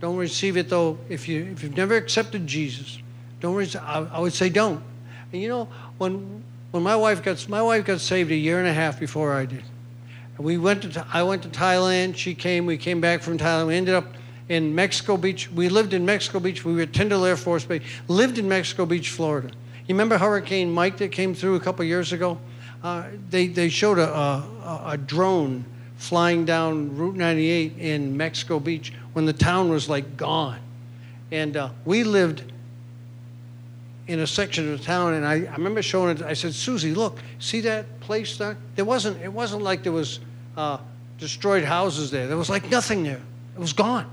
Don't 0.00 0.16
receive 0.16 0.56
it 0.56 0.68
though 0.68 0.98
if 1.08 1.28
you 1.28 1.44
if 1.52 1.62
you've 1.62 1.76
never 1.76 1.94
accepted 1.94 2.46
Jesus. 2.46 2.98
Don't. 3.40 3.76
I, 3.76 4.08
I 4.12 4.18
would 4.18 4.32
say 4.32 4.48
don't. 4.48 4.82
And 5.32 5.42
you 5.42 5.48
know 5.48 5.68
when 5.98 6.42
when 6.70 6.82
my 6.82 6.96
wife 6.96 7.22
got 7.22 7.46
my 7.48 7.62
wife 7.62 7.84
got 7.84 8.00
saved 8.00 8.30
a 8.30 8.36
year 8.36 8.58
and 8.58 8.66
a 8.66 8.72
half 8.72 8.98
before 8.98 9.34
I 9.34 9.44
did. 9.44 9.62
We 10.40 10.56
went 10.56 10.82
to 10.82 11.06
I 11.12 11.22
went 11.22 11.42
to 11.42 11.48
Thailand. 11.48 12.16
She 12.16 12.34
came. 12.34 12.64
We 12.64 12.78
came 12.78 13.00
back 13.00 13.20
from 13.20 13.36
Thailand. 13.36 13.66
We 13.66 13.76
ended 13.76 13.94
up 13.94 14.06
in 14.48 14.74
Mexico 14.74 15.18
Beach. 15.18 15.50
We 15.52 15.68
lived 15.68 15.92
in 15.92 16.06
Mexico 16.06 16.40
Beach. 16.40 16.64
We 16.64 16.74
were 16.74 16.82
at 16.82 16.94
Tyndall 16.94 17.26
Air 17.26 17.36
Force 17.36 17.64
Base. 17.64 17.82
Lived 18.08 18.38
in 18.38 18.48
Mexico 18.48 18.86
Beach, 18.86 19.10
Florida. 19.10 19.48
You 19.86 19.94
remember 19.94 20.16
Hurricane 20.16 20.72
Mike 20.72 20.96
that 20.98 21.12
came 21.12 21.34
through 21.34 21.56
a 21.56 21.60
couple 21.60 21.84
years 21.84 22.12
ago? 22.12 22.38
Uh, 22.82 23.08
they, 23.28 23.48
they 23.48 23.68
showed 23.68 23.98
a, 23.98 24.08
a, 24.08 24.82
a 24.86 24.96
drone 24.96 25.64
flying 25.96 26.46
down 26.46 26.96
Route 26.96 27.16
98 27.16 27.76
in 27.76 28.16
Mexico 28.16 28.58
Beach 28.58 28.94
when 29.12 29.26
the 29.26 29.34
town 29.34 29.68
was 29.68 29.90
like 29.90 30.16
gone. 30.16 30.58
And 31.30 31.56
uh, 31.56 31.70
we 31.84 32.02
lived 32.02 32.50
in 34.06 34.20
a 34.20 34.26
section 34.26 34.72
of 34.72 34.78
the 34.78 34.84
town, 34.84 35.14
and 35.14 35.26
I, 35.26 35.34
I 35.34 35.56
remember 35.56 35.82
showing 35.82 36.16
it. 36.16 36.22
I 36.22 36.32
said, 36.32 36.54
Susie, 36.54 36.94
look, 36.94 37.18
see 37.38 37.60
that 37.60 38.00
place 38.00 38.38
there? 38.38 38.56
There 38.74 38.84
wasn't. 38.84 39.22
It 39.22 39.32
wasn't 39.32 39.62
like 39.62 39.82
there 39.82 39.92
was 39.92 40.18
uh, 40.60 40.78
destroyed 41.18 41.64
houses 41.64 42.10
there. 42.10 42.26
There 42.26 42.36
was 42.36 42.50
like 42.50 42.70
nothing 42.70 43.02
there. 43.02 43.22
It 43.54 43.58
was 43.58 43.72
gone. 43.72 44.10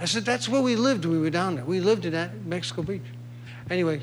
I 0.00 0.04
said, 0.04 0.24
that's 0.24 0.48
where 0.48 0.62
we 0.62 0.76
lived 0.76 1.04
we 1.04 1.18
were 1.18 1.30
down 1.30 1.56
there. 1.56 1.64
We 1.64 1.80
lived 1.80 2.04
in 2.04 2.12
that 2.12 2.46
Mexico 2.46 2.82
Beach. 2.82 3.02
Anyway, 3.68 4.00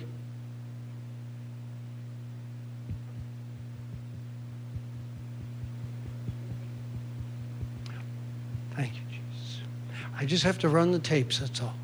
thank 8.76 8.94
you, 8.94 9.02
Jesus. 9.10 9.62
I 10.18 10.26
just 10.26 10.44
have 10.44 10.58
to 10.60 10.70
run 10.70 10.92
the 10.92 11.00
tapes, 11.00 11.40
that's 11.40 11.62
all. 11.62 11.76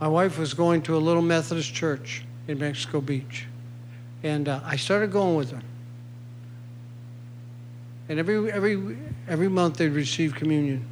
My 0.00 0.08
wife 0.08 0.38
was 0.38 0.54
going 0.54 0.82
to 0.82 0.96
a 0.96 0.98
little 0.98 1.22
Methodist 1.22 1.72
church 1.72 2.24
in 2.48 2.58
Mexico 2.58 3.00
Beach, 3.00 3.46
and 4.24 4.48
uh, 4.48 4.60
I 4.64 4.74
started 4.74 5.12
going 5.12 5.36
with 5.36 5.52
her. 5.52 5.62
And 8.10 8.18
every, 8.18 8.50
every, 8.50 8.98
every 9.28 9.48
month 9.48 9.76
they'd 9.76 9.88
receive 9.88 10.34
communion 10.34 10.84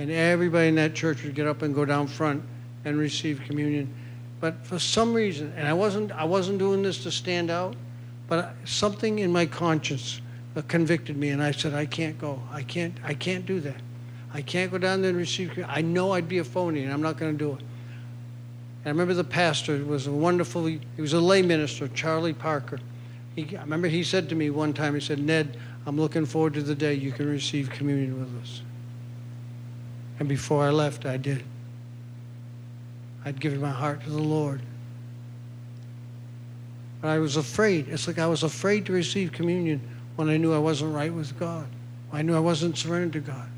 and 0.00 0.10
everybody 0.10 0.66
in 0.66 0.74
that 0.74 0.94
church 0.94 1.22
would 1.22 1.36
get 1.36 1.46
up 1.46 1.62
and 1.62 1.72
go 1.72 1.84
down 1.84 2.08
front 2.08 2.42
and 2.84 2.98
receive 2.98 3.40
communion. 3.46 3.94
But 4.40 4.66
for 4.66 4.80
some 4.80 5.14
reason, 5.14 5.52
and 5.56 5.68
I 5.68 5.74
wasn't, 5.74 6.10
I 6.10 6.24
wasn't 6.24 6.58
doing 6.58 6.82
this 6.82 7.04
to 7.04 7.12
stand 7.12 7.52
out, 7.52 7.76
but 8.26 8.54
something 8.64 9.20
in 9.20 9.30
my 9.30 9.46
conscience 9.46 10.20
convicted 10.66 11.16
me, 11.16 11.28
and 11.28 11.40
I 11.40 11.52
said, 11.52 11.72
I 11.72 11.86
can't 11.86 12.18
go. 12.18 12.42
I 12.50 12.64
can't, 12.64 12.98
I 13.04 13.14
can't 13.14 13.46
do 13.46 13.60
that. 13.60 13.80
I 14.34 14.42
can't 14.42 14.72
go 14.72 14.78
down 14.78 15.02
there 15.02 15.10
and 15.10 15.18
receive. 15.18 15.50
communion. 15.50 15.70
I 15.72 15.82
know 15.82 16.12
I'd 16.12 16.28
be 16.28 16.38
a 16.38 16.44
phony, 16.44 16.82
and 16.82 16.92
I'm 16.92 17.02
not 17.02 17.16
going 17.16 17.32
to 17.32 17.38
do 17.38 17.52
it. 17.52 17.60
And 17.60 18.86
I 18.86 18.88
remember 18.88 19.14
the 19.14 19.22
pastor 19.22 19.84
was 19.84 20.08
a 20.08 20.12
wonderful. 20.12 20.66
He 20.66 20.80
was 20.98 21.12
a 21.12 21.20
lay 21.20 21.42
minister, 21.42 21.86
Charlie 21.88 22.32
Parker. 22.32 22.80
He, 23.36 23.56
I 23.56 23.60
remember 23.60 23.86
he 23.88 24.02
said 24.02 24.28
to 24.30 24.34
me 24.34 24.50
one 24.50 24.72
time, 24.72 24.94
he 24.94 25.00
said, 25.00 25.20
Ned, 25.20 25.56
I'm 25.86 25.98
looking 25.98 26.26
forward 26.26 26.54
to 26.54 26.62
the 26.62 26.74
day 26.74 26.94
you 26.94 27.12
can 27.12 27.28
receive 27.28 27.70
communion 27.70 28.18
with 28.20 28.42
us. 28.42 28.62
And 30.18 30.28
before 30.28 30.64
I 30.64 30.70
left, 30.70 31.06
I 31.06 31.16
did. 31.16 31.42
I'd 33.24 33.40
given 33.40 33.60
my 33.60 33.70
heart 33.70 34.02
to 34.04 34.10
the 34.10 34.22
Lord. 34.22 34.60
But 37.00 37.08
I 37.08 37.18
was 37.18 37.36
afraid. 37.36 37.88
It's 37.88 38.06
like 38.06 38.18
I 38.18 38.26
was 38.26 38.42
afraid 38.42 38.86
to 38.86 38.92
receive 38.92 39.32
communion 39.32 39.80
when 40.16 40.28
I 40.28 40.36
knew 40.36 40.52
I 40.52 40.58
wasn't 40.58 40.94
right 40.94 41.12
with 41.12 41.38
God. 41.38 41.66
I 42.12 42.22
knew 42.22 42.36
I 42.36 42.40
wasn't 42.40 42.76
surrendered 42.76 43.24
to 43.24 43.32
God. 43.32 43.48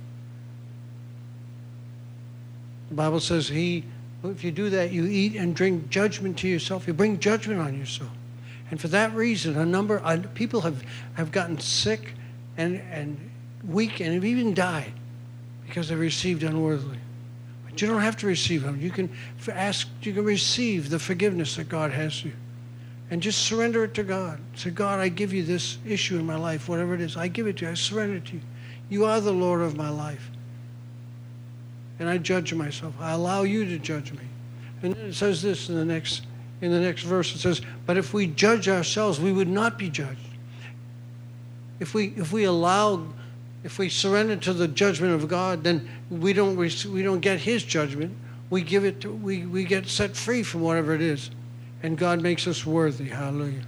The 2.91 2.95
Bible 2.95 3.21
says 3.21 3.49
he 3.49 3.85
if 4.25 4.45
you 4.45 4.53
do 4.53 4.71
that, 4.71 4.93
you 4.93 5.07
eat 5.07 5.35
and 5.35 5.55
drink 5.55 5.89
judgment 5.89 6.39
to 6.39 6.49
yourself. 6.49 6.87
You 6.87 6.95
bring 6.95 7.19
judgment 7.19 7.61
on 7.61 7.77
yourself. 7.77 8.11
And 8.73 8.81
for 8.81 8.89
that 8.89 9.15
reason, 9.15 9.59
a 9.59 9.67
number 9.67 9.99
of 9.99 10.33
people 10.33 10.63
have, 10.63 10.83
have 11.13 11.31
gotten 11.31 11.61
sick 11.61 12.15
and, 12.57 12.81
and 12.91 13.31
weak 13.69 14.01
and 14.01 14.15
have 14.15 14.25
even 14.25 14.55
died 14.55 14.95
because 15.67 15.91
they 15.91 15.95
received 15.95 16.43
unworthily. 16.43 16.97
But 17.67 17.83
you 17.83 17.87
don't 17.87 18.01
have 18.01 18.17
to 18.17 18.27
receive 18.27 18.63
them. 18.63 18.81
You 18.81 18.91
can 18.91 19.15
ask, 19.53 19.89
you 20.01 20.15
can 20.15 20.25
receive 20.25 20.89
the 20.89 20.99
forgiveness 20.99 21.57
that 21.57 21.69
God 21.69 21.91
has 21.91 22.21
for 22.21 22.29
you. 22.29 22.35
And 23.11 23.21
just 23.21 23.43
surrender 23.43 23.85
it 23.85 23.93
to 23.93 24.05
God. 24.05 24.41
Say, 24.57 24.71
God, 24.71 25.01
I 25.01 25.11
give 25.11 25.35
you 25.35 25.43
this 25.43 25.77
issue 25.87 26.19
in 26.19 26.25
my 26.25 26.37
life, 26.37 26.67
whatever 26.67 26.95
it 26.95 27.03
is. 27.03 27.15
I 27.15 27.29
give 27.29 27.47
it 27.47 27.59
to 27.59 27.67
you. 27.67 27.73
I 27.73 27.75
surrender 27.75 28.17
it 28.17 28.25
to 28.25 28.37
you. 28.37 28.41
You 28.89 29.05
are 29.05 29.21
the 29.21 29.35
Lord 29.35 29.61
of 29.61 29.77
my 29.77 29.91
life. 29.91 30.31
and 31.99 32.09
I 32.09 32.17
judge 32.17 32.55
myself. 32.55 32.95
I 32.99 33.11
allow 33.11 33.43
you 33.43 33.67
to 33.67 33.79
judge 33.79 34.13
me. 34.13 34.25
And 34.83 34.95
then 34.95 35.07
it 35.09 35.15
says 35.15 35.43
this 35.43 35.69
in 35.69 35.75
the 35.75 35.85
next 35.85 36.23
in 36.63 36.71
the 36.71 36.81
next 36.81 37.03
verse. 37.03 37.35
It 37.35 37.41
says, 37.41 37.61
"But 37.85 37.99
if 37.99 38.15
we 38.15 38.27
judge 38.27 38.69
ourselves, 38.69 39.21
we 39.21 39.33
would 39.33 39.49
not 39.49 39.79
be 39.79 39.91
judged." 39.91 40.21
If 41.81 41.93
we 41.93 42.15
if 42.17 42.33
we 42.33 42.45
allow 42.45 43.09
if 43.65 43.79
we 43.79 43.89
surrender 43.89 44.37
to 44.37 44.53
the 44.53 44.69
judgment 44.69 45.13
of 45.13 45.29
God, 45.29 45.65
then 45.65 45.89
we 46.11 46.33
don't 46.33 46.57
we 46.57 47.03
don't 47.03 47.21
get 47.21 47.41
His 47.41 47.65
judgment. 47.65 48.17
We 48.49 48.63
give 48.63 48.85
it 48.85 49.01
to, 49.03 49.11
we 49.11 49.45
we 49.45 49.65
get 49.65 49.89
set 49.89 50.17
free 50.17 50.43
from 50.43 50.63
whatever 50.63 50.95
it 50.95 51.03
is, 51.03 51.31
and 51.83 51.99
God 51.99 52.23
makes 52.23 52.47
us 52.47 52.65
worthy. 52.65 53.09
Hallelujah. 53.09 53.65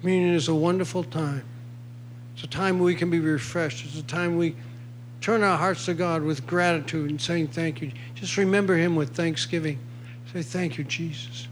Communion 0.00 0.34
is 0.34 0.48
a 0.48 0.54
wonderful 0.54 1.04
time. 1.04 1.44
It's 2.34 2.44
a 2.44 2.48
time 2.48 2.78
we 2.80 2.94
can 2.94 3.10
be 3.10 3.18
refreshed. 3.20 3.84
It's 3.86 3.98
a 3.98 4.02
time 4.02 4.36
we 4.36 4.56
turn 5.20 5.42
our 5.42 5.56
hearts 5.56 5.86
to 5.86 5.94
God 5.94 6.22
with 6.22 6.46
gratitude 6.46 7.10
and 7.10 7.20
saying 7.20 7.48
thank 7.48 7.80
you. 7.80 7.92
Just 8.14 8.36
remember 8.36 8.76
Him 8.76 8.94
with 8.94 9.14
thanksgiving. 9.14 9.78
Say 10.32 10.42
thank 10.42 10.78
you, 10.78 10.84
Jesus. 10.84 11.48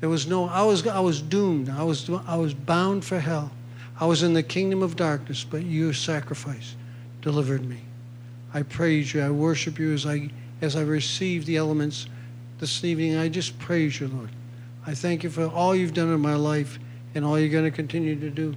There 0.00 0.08
was 0.08 0.26
no. 0.26 0.48
I 0.48 0.62
was. 0.62 0.86
I 0.86 1.00
was 1.00 1.20
doomed. 1.22 1.68
I 1.68 1.82
was. 1.82 2.08
I 2.26 2.36
was 2.36 2.54
bound 2.54 3.04
for 3.04 3.18
hell. 3.18 3.50
I 4.00 4.06
was 4.06 4.22
in 4.22 4.32
the 4.32 4.42
kingdom 4.42 4.82
of 4.82 4.96
darkness, 4.96 5.44
but 5.44 5.64
your 5.64 5.92
sacrifice 5.92 6.74
delivered 7.20 7.64
me. 7.64 7.80
I 8.54 8.62
praise 8.62 9.14
you. 9.14 9.22
I 9.22 9.30
worship 9.30 9.78
you 9.78 9.92
as 9.92 10.06
I 10.06 10.30
as 10.60 10.76
I 10.76 10.82
receive 10.82 11.46
the 11.46 11.56
elements 11.56 12.06
this 12.58 12.84
evening. 12.84 13.16
I 13.16 13.28
just 13.28 13.58
praise 13.58 14.00
you, 14.00 14.08
Lord. 14.08 14.30
I 14.86 14.94
thank 14.94 15.22
you 15.22 15.30
for 15.30 15.46
all 15.46 15.74
you've 15.74 15.94
done 15.94 16.12
in 16.12 16.20
my 16.20 16.34
life 16.34 16.78
and 17.14 17.24
all 17.24 17.38
you're 17.38 17.48
going 17.48 17.64
to 17.64 17.70
continue 17.70 18.18
to 18.18 18.30
do. 18.30 18.56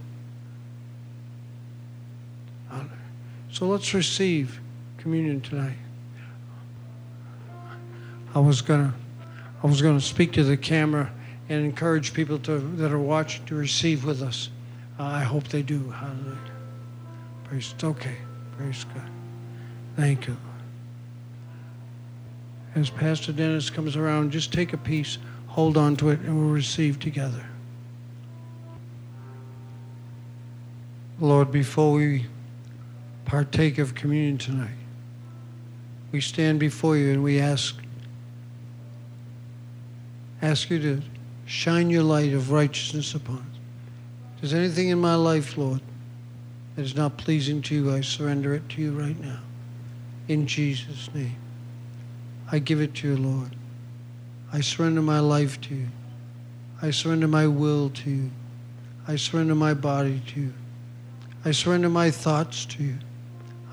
So 3.56 3.68
let's 3.68 3.94
receive 3.94 4.60
communion 4.98 5.40
tonight. 5.40 5.78
I 8.34 8.40
was 8.40 8.62
gonna, 8.62 8.94
I 9.66 9.68
was 9.68 9.82
gonna 9.82 10.00
speak 10.00 10.34
to 10.34 10.44
the 10.44 10.58
camera 10.58 11.12
and 11.50 11.66
encourage 11.66 12.14
people 12.14 12.38
to 12.38 12.60
that 12.60 12.92
are 12.92 13.00
watching 13.00 13.44
to 13.48 13.56
receive 13.56 14.06
with 14.06 14.22
us. 14.22 14.52
Uh, 15.00 15.06
I 15.06 15.24
hope 15.24 15.48
they 15.48 15.64
do. 15.64 15.90
Hallelujah. 15.90 16.38
Praise. 17.46 17.74
Okay. 17.84 18.16
Praise 18.56 18.86
God. 18.94 19.10
Thank 19.96 20.28
you. 20.28 20.38
As 22.76 22.92
Pastor 22.92 23.32
Dennis 23.32 23.72
comes 23.72 23.96
around, 23.96 24.30
just 24.30 24.54
take 24.54 24.74
a 24.74 24.78
piece, 24.78 25.18
hold 25.48 25.78
on 25.78 25.96
to 25.96 26.10
it, 26.10 26.20
and 26.20 26.38
we'll 26.38 26.54
receive 26.54 27.00
together. 27.00 27.44
Lord, 31.20 31.52
before 31.52 31.92
we 31.92 32.28
partake 33.26 33.80
of 33.80 33.96
communion 33.96 34.38
tonight, 34.38 34.78
we 36.12 36.22
stand 36.22 36.60
before 36.60 36.98
you 36.98 37.12
and 37.12 37.24
we 37.24 37.40
ask 37.40 37.76
ask 40.48 40.70
you 40.70 40.80
to 40.80 41.02
shine 41.46 41.90
your 41.90 42.04
light 42.04 42.34
of 42.34 42.52
righteousness 42.52 43.14
upon 43.14 43.38
us. 43.38 43.60
If 44.36 44.42
there's 44.42 44.54
anything 44.54 44.90
in 44.90 45.00
my 45.00 45.16
life, 45.16 45.58
Lord, 45.58 45.82
that 46.76 46.82
is 46.82 46.96
not 46.96 47.18
pleasing 47.18 47.62
to 47.64 47.76
you, 47.76 47.94
I 47.94 48.02
surrender 48.02 48.54
it 48.54 48.68
to 48.70 48.82
you 48.82 48.92
right 48.92 49.20
now. 49.20 49.40
In 50.28 50.48
Jesus' 50.48 51.10
name. 51.14 51.36
I 52.52 52.60
give 52.60 52.82
it 52.82 52.94
to 52.96 53.10
you, 53.10 53.18
Lord. 53.18 53.56
I 54.54 54.62
surrender 54.62 55.02
my 55.02 55.20
life 55.20 55.60
to 55.62 55.76
you. 55.76 55.88
I 56.82 56.92
surrender 56.92 57.28
my 57.28 57.48
will 57.48 57.90
to 57.90 58.10
you. 58.10 58.32
I 59.08 59.16
surrender 59.16 59.56
my 59.56 59.74
body 59.74 60.22
to 60.28 60.40
you. 60.40 60.54
I 61.44 61.52
surrender 61.52 61.90
my 61.90 62.12
thoughts 62.12 62.66
to 62.66 62.84
you. 62.84 62.98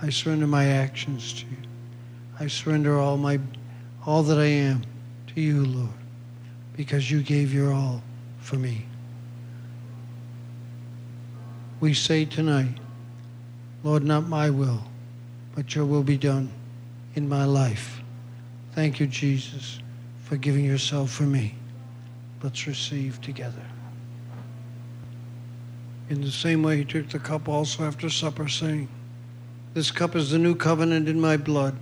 I 0.00 0.10
surrender 0.10 0.46
my 0.46 0.66
actions 0.66 1.32
to 1.34 1.46
you. 1.46 1.56
I 2.38 2.46
surrender 2.48 2.98
all 2.98 3.16
my 3.16 3.38
all 4.04 4.22
that 4.24 4.38
I 4.38 4.46
am 4.46 4.82
to 5.28 5.40
you, 5.40 5.64
Lord, 5.64 5.88
because 6.76 7.10
you 7.10 7.22
gave 7.22 7.52
your 7.52 7.72
all 7.72 8.02
for 8.40 8.56
me. 8.56 8.86
We 11.80 11.94
say 11.94 12.24
tonight, 12.24 12.78
Lord, 13.82 14.04
not 14.04 14.28
my 14.28 14.50
will, 14.50 14.84
but 15.54 15.74
your 15.74 15.84
will 15.84 16.04
be 16.04 16.16
done 16.16 16.50
in 17.14 17.28
my 17.28 17.44
life. 17.44 18.00
Thank 18.74 19.00
you, 19.00 19.06
Jesus, 19.06 19.80
for 20.24 20.36
giving 20.36 20.64
yourself 20.64 21.10
for 21.10 21.24
me. 21.24 21.54
Let's 22.42 22.66
receive 22.66 23.20
together. 23.20 23.62
In 26.08 26.20
the 26.20 26.30
same 26.30 26.62
way, 26.62 26.78
he 26.78 26.84
took 26.84 27.08
the 27.08 27.18
cup 27.18 27.48
also 27.48 27.84
after 27.84 28.08
supper, 28.08 28.48
saying, 28.48 28.88
This 29.74 29.90
cup 29.90 30.14
is 30.14 30.30
the 30.30 30.38
new 30.38 30.54
covenant 30.54 31.08
in 31.08 31.20
my 31.20 31.36
blood. 31.36 31.76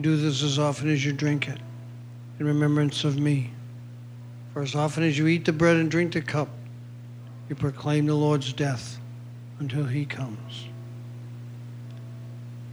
Do 0.00 0.16
this 0.16 0.42
as 0.42 0.58
often 0.58 0.90
as 0.90 1.04
you 1.04 1.12
drink 1.12 1.48
it, 1.48 1.58
in 2.38 2.46
remembrance 2.46 3.04
of 3.04 3.18
me. 3.18 3.50
For 4.56 4.62
as 4.62 4.74
often 4.74 5.02
as 5.02 5.18
you 5.18 5.26
eat 5.26 5.44
the 5.44 5.52
bread 5.52 5.76
and 5.76 5.90
drink 5.90 6.14
the 6.14 6.22
cup, 6.22 6.48
you 7.46 7.54
proclaim 7.54 8.06
the 8.06 8.14
Lord's 8.14 8.54
death 8.54 8.98
until 9.58 9.84
he 9.84 10.06
comes. 10.06 10.68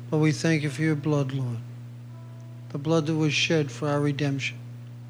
But 0.10 0.20
we 0.20 0.32
thank 0.32 0.64
you 0.64 0.70
for 0.70 0.82
your 0.82 0.96
blood, 0.96 1.34
Lord. 1.34 1.58
The 2.70 2.78
blood 2.78 3.08
that 3.08 3.16
was 3.16 3.34
shed 3.34 3.70
for 3.70 3.90
our 3.90 4.00
redemption, 4.00 4.58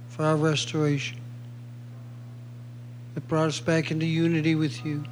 for 0.10 0.24
our 0.26 0.36
restoration, 0.36 1.20
that 3.14 3.28
brought 3.28 3.50
us 3.50 3.60
back 3.60 3.92
into 3.92 4.08
unity 4.08 4.56
with 4.56 4.84
you. 4.84 5.04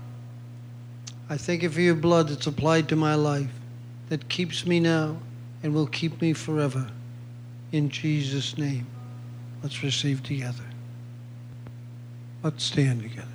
I 1.30 1.38
thank 1.38 1.62
you 1.62 1.70
for 1.70 1.82
your 1.82 1.94
blood 1.94 2.30
that's 2.30 2.48
applied 2.48 2.90
to 2.90 2.96
my 2.96 3.14
life, 3.14 3.52
that 4.10 4.30
keeps 4.30 4.66
me 4.66 4.80
now 4.80 5.16
and 5.62 5.76
will 5.76 5.86
keep 5.86 6.22
me 6.22 6.34
forever. 6.34 6.88
In 7.72 7.92
Jesus' 7.92 8.58
name, 8.58 8.88
let's 9.62 9.84
receive 9.84 10.24
together. 10.24 10.71
Let's 12.44 12.64
stand 12.64 13.04
together. 13.04 13.28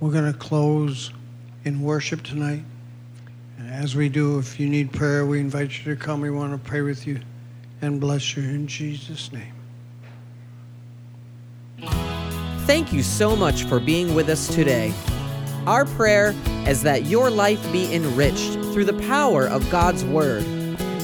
We're 0.00 0.12
going 0.12 0.30
to 0.30 0.38
close 0.38 1.12
in 1.64 1.80
worship 1.80 2.22
tonight. 2.22 2.62
And 3.58 3.70
as 3.70 3.96
we 3.96 4.10
do, 4.10 4.38
if 4.38 4.60
you 4.60 4.68
need 4.68 4.92
prayer, 4.92 5.24
we 5.24 5.40
invite 5.40 5.78
you 5.78 5.94
to 5.94 6.00
come. 6.00 6.20
We 6.20 6.30
want 6.30 6.52
to 6.52 6.58
pray 6.58 6.82
with 6.82 7.06
you 7.06 7.20
and 7.80 8.00
bless 8.00 8.36
you 8.36 8.42
in 8.42 8.66
Jesus' 8.66 9.32
name. 9.32 9.54
Thank 12.66 12.92
you 12.92 13.02
so 13.02 13.34
much 13.34 13.64
for 13.64 13.80
being 13.80 14.14
with 14.14 14.28
us 14.28 14.48
today. 14.48 14.92
Our 15.66 15.86
prayer 15.86 16.34
is 16.66 16.82
that 16.82 17.06
your 17.06 17.30
life 17.30 17.60
be 17.72 17.94
enriched 17.94 18.54
through 18.72 18.84
the 18.84 19.00
power 19.06 19.46
of 19.46 19.68
God's 19.70 20.04
Word, 20.04 20.44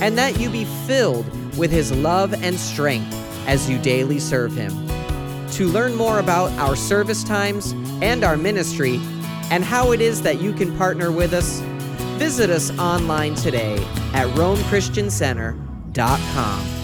and 0.02 0.18
that 0.18 0.38
you 0.38 0.50
be 0.50 0.64
filled 0.86 1.26
with 1.56 1.70
His 1.70 1.90
love 1.92 2.34
and 2.34 2.56
strength 2.56 3.14
as 3.46 3.70
you 3.70 3.78
daily 3.78 4.18
serve 4.18 4.54
Him. 4.54 4.81
To 5.52 5.68
learn 5.68 5.94
more 5.94 6.18
about 6.18 6.50
our 6.58 6.74
service 6.74 7.22
times 7.22 7.72
and 8.00 8.24
our 8.24 8.38
ministry, 8.38 8.98
and 9.50 9.62
how 9.62 9.92
it 9.92 10.00
is 10.00 10.22
that 10.22 10.40
you 10.40 10.54
can 10.54 10.74
partner 10.78 11.12
with 11.12 11.34
us, 11.34 11.60
visit 12.18 12.48
us 12.48 12.70
online 12.78 13.34
today 13.34 13.76
at 14.14 14.26
RomeChristianCenter.com. 14.28 16.81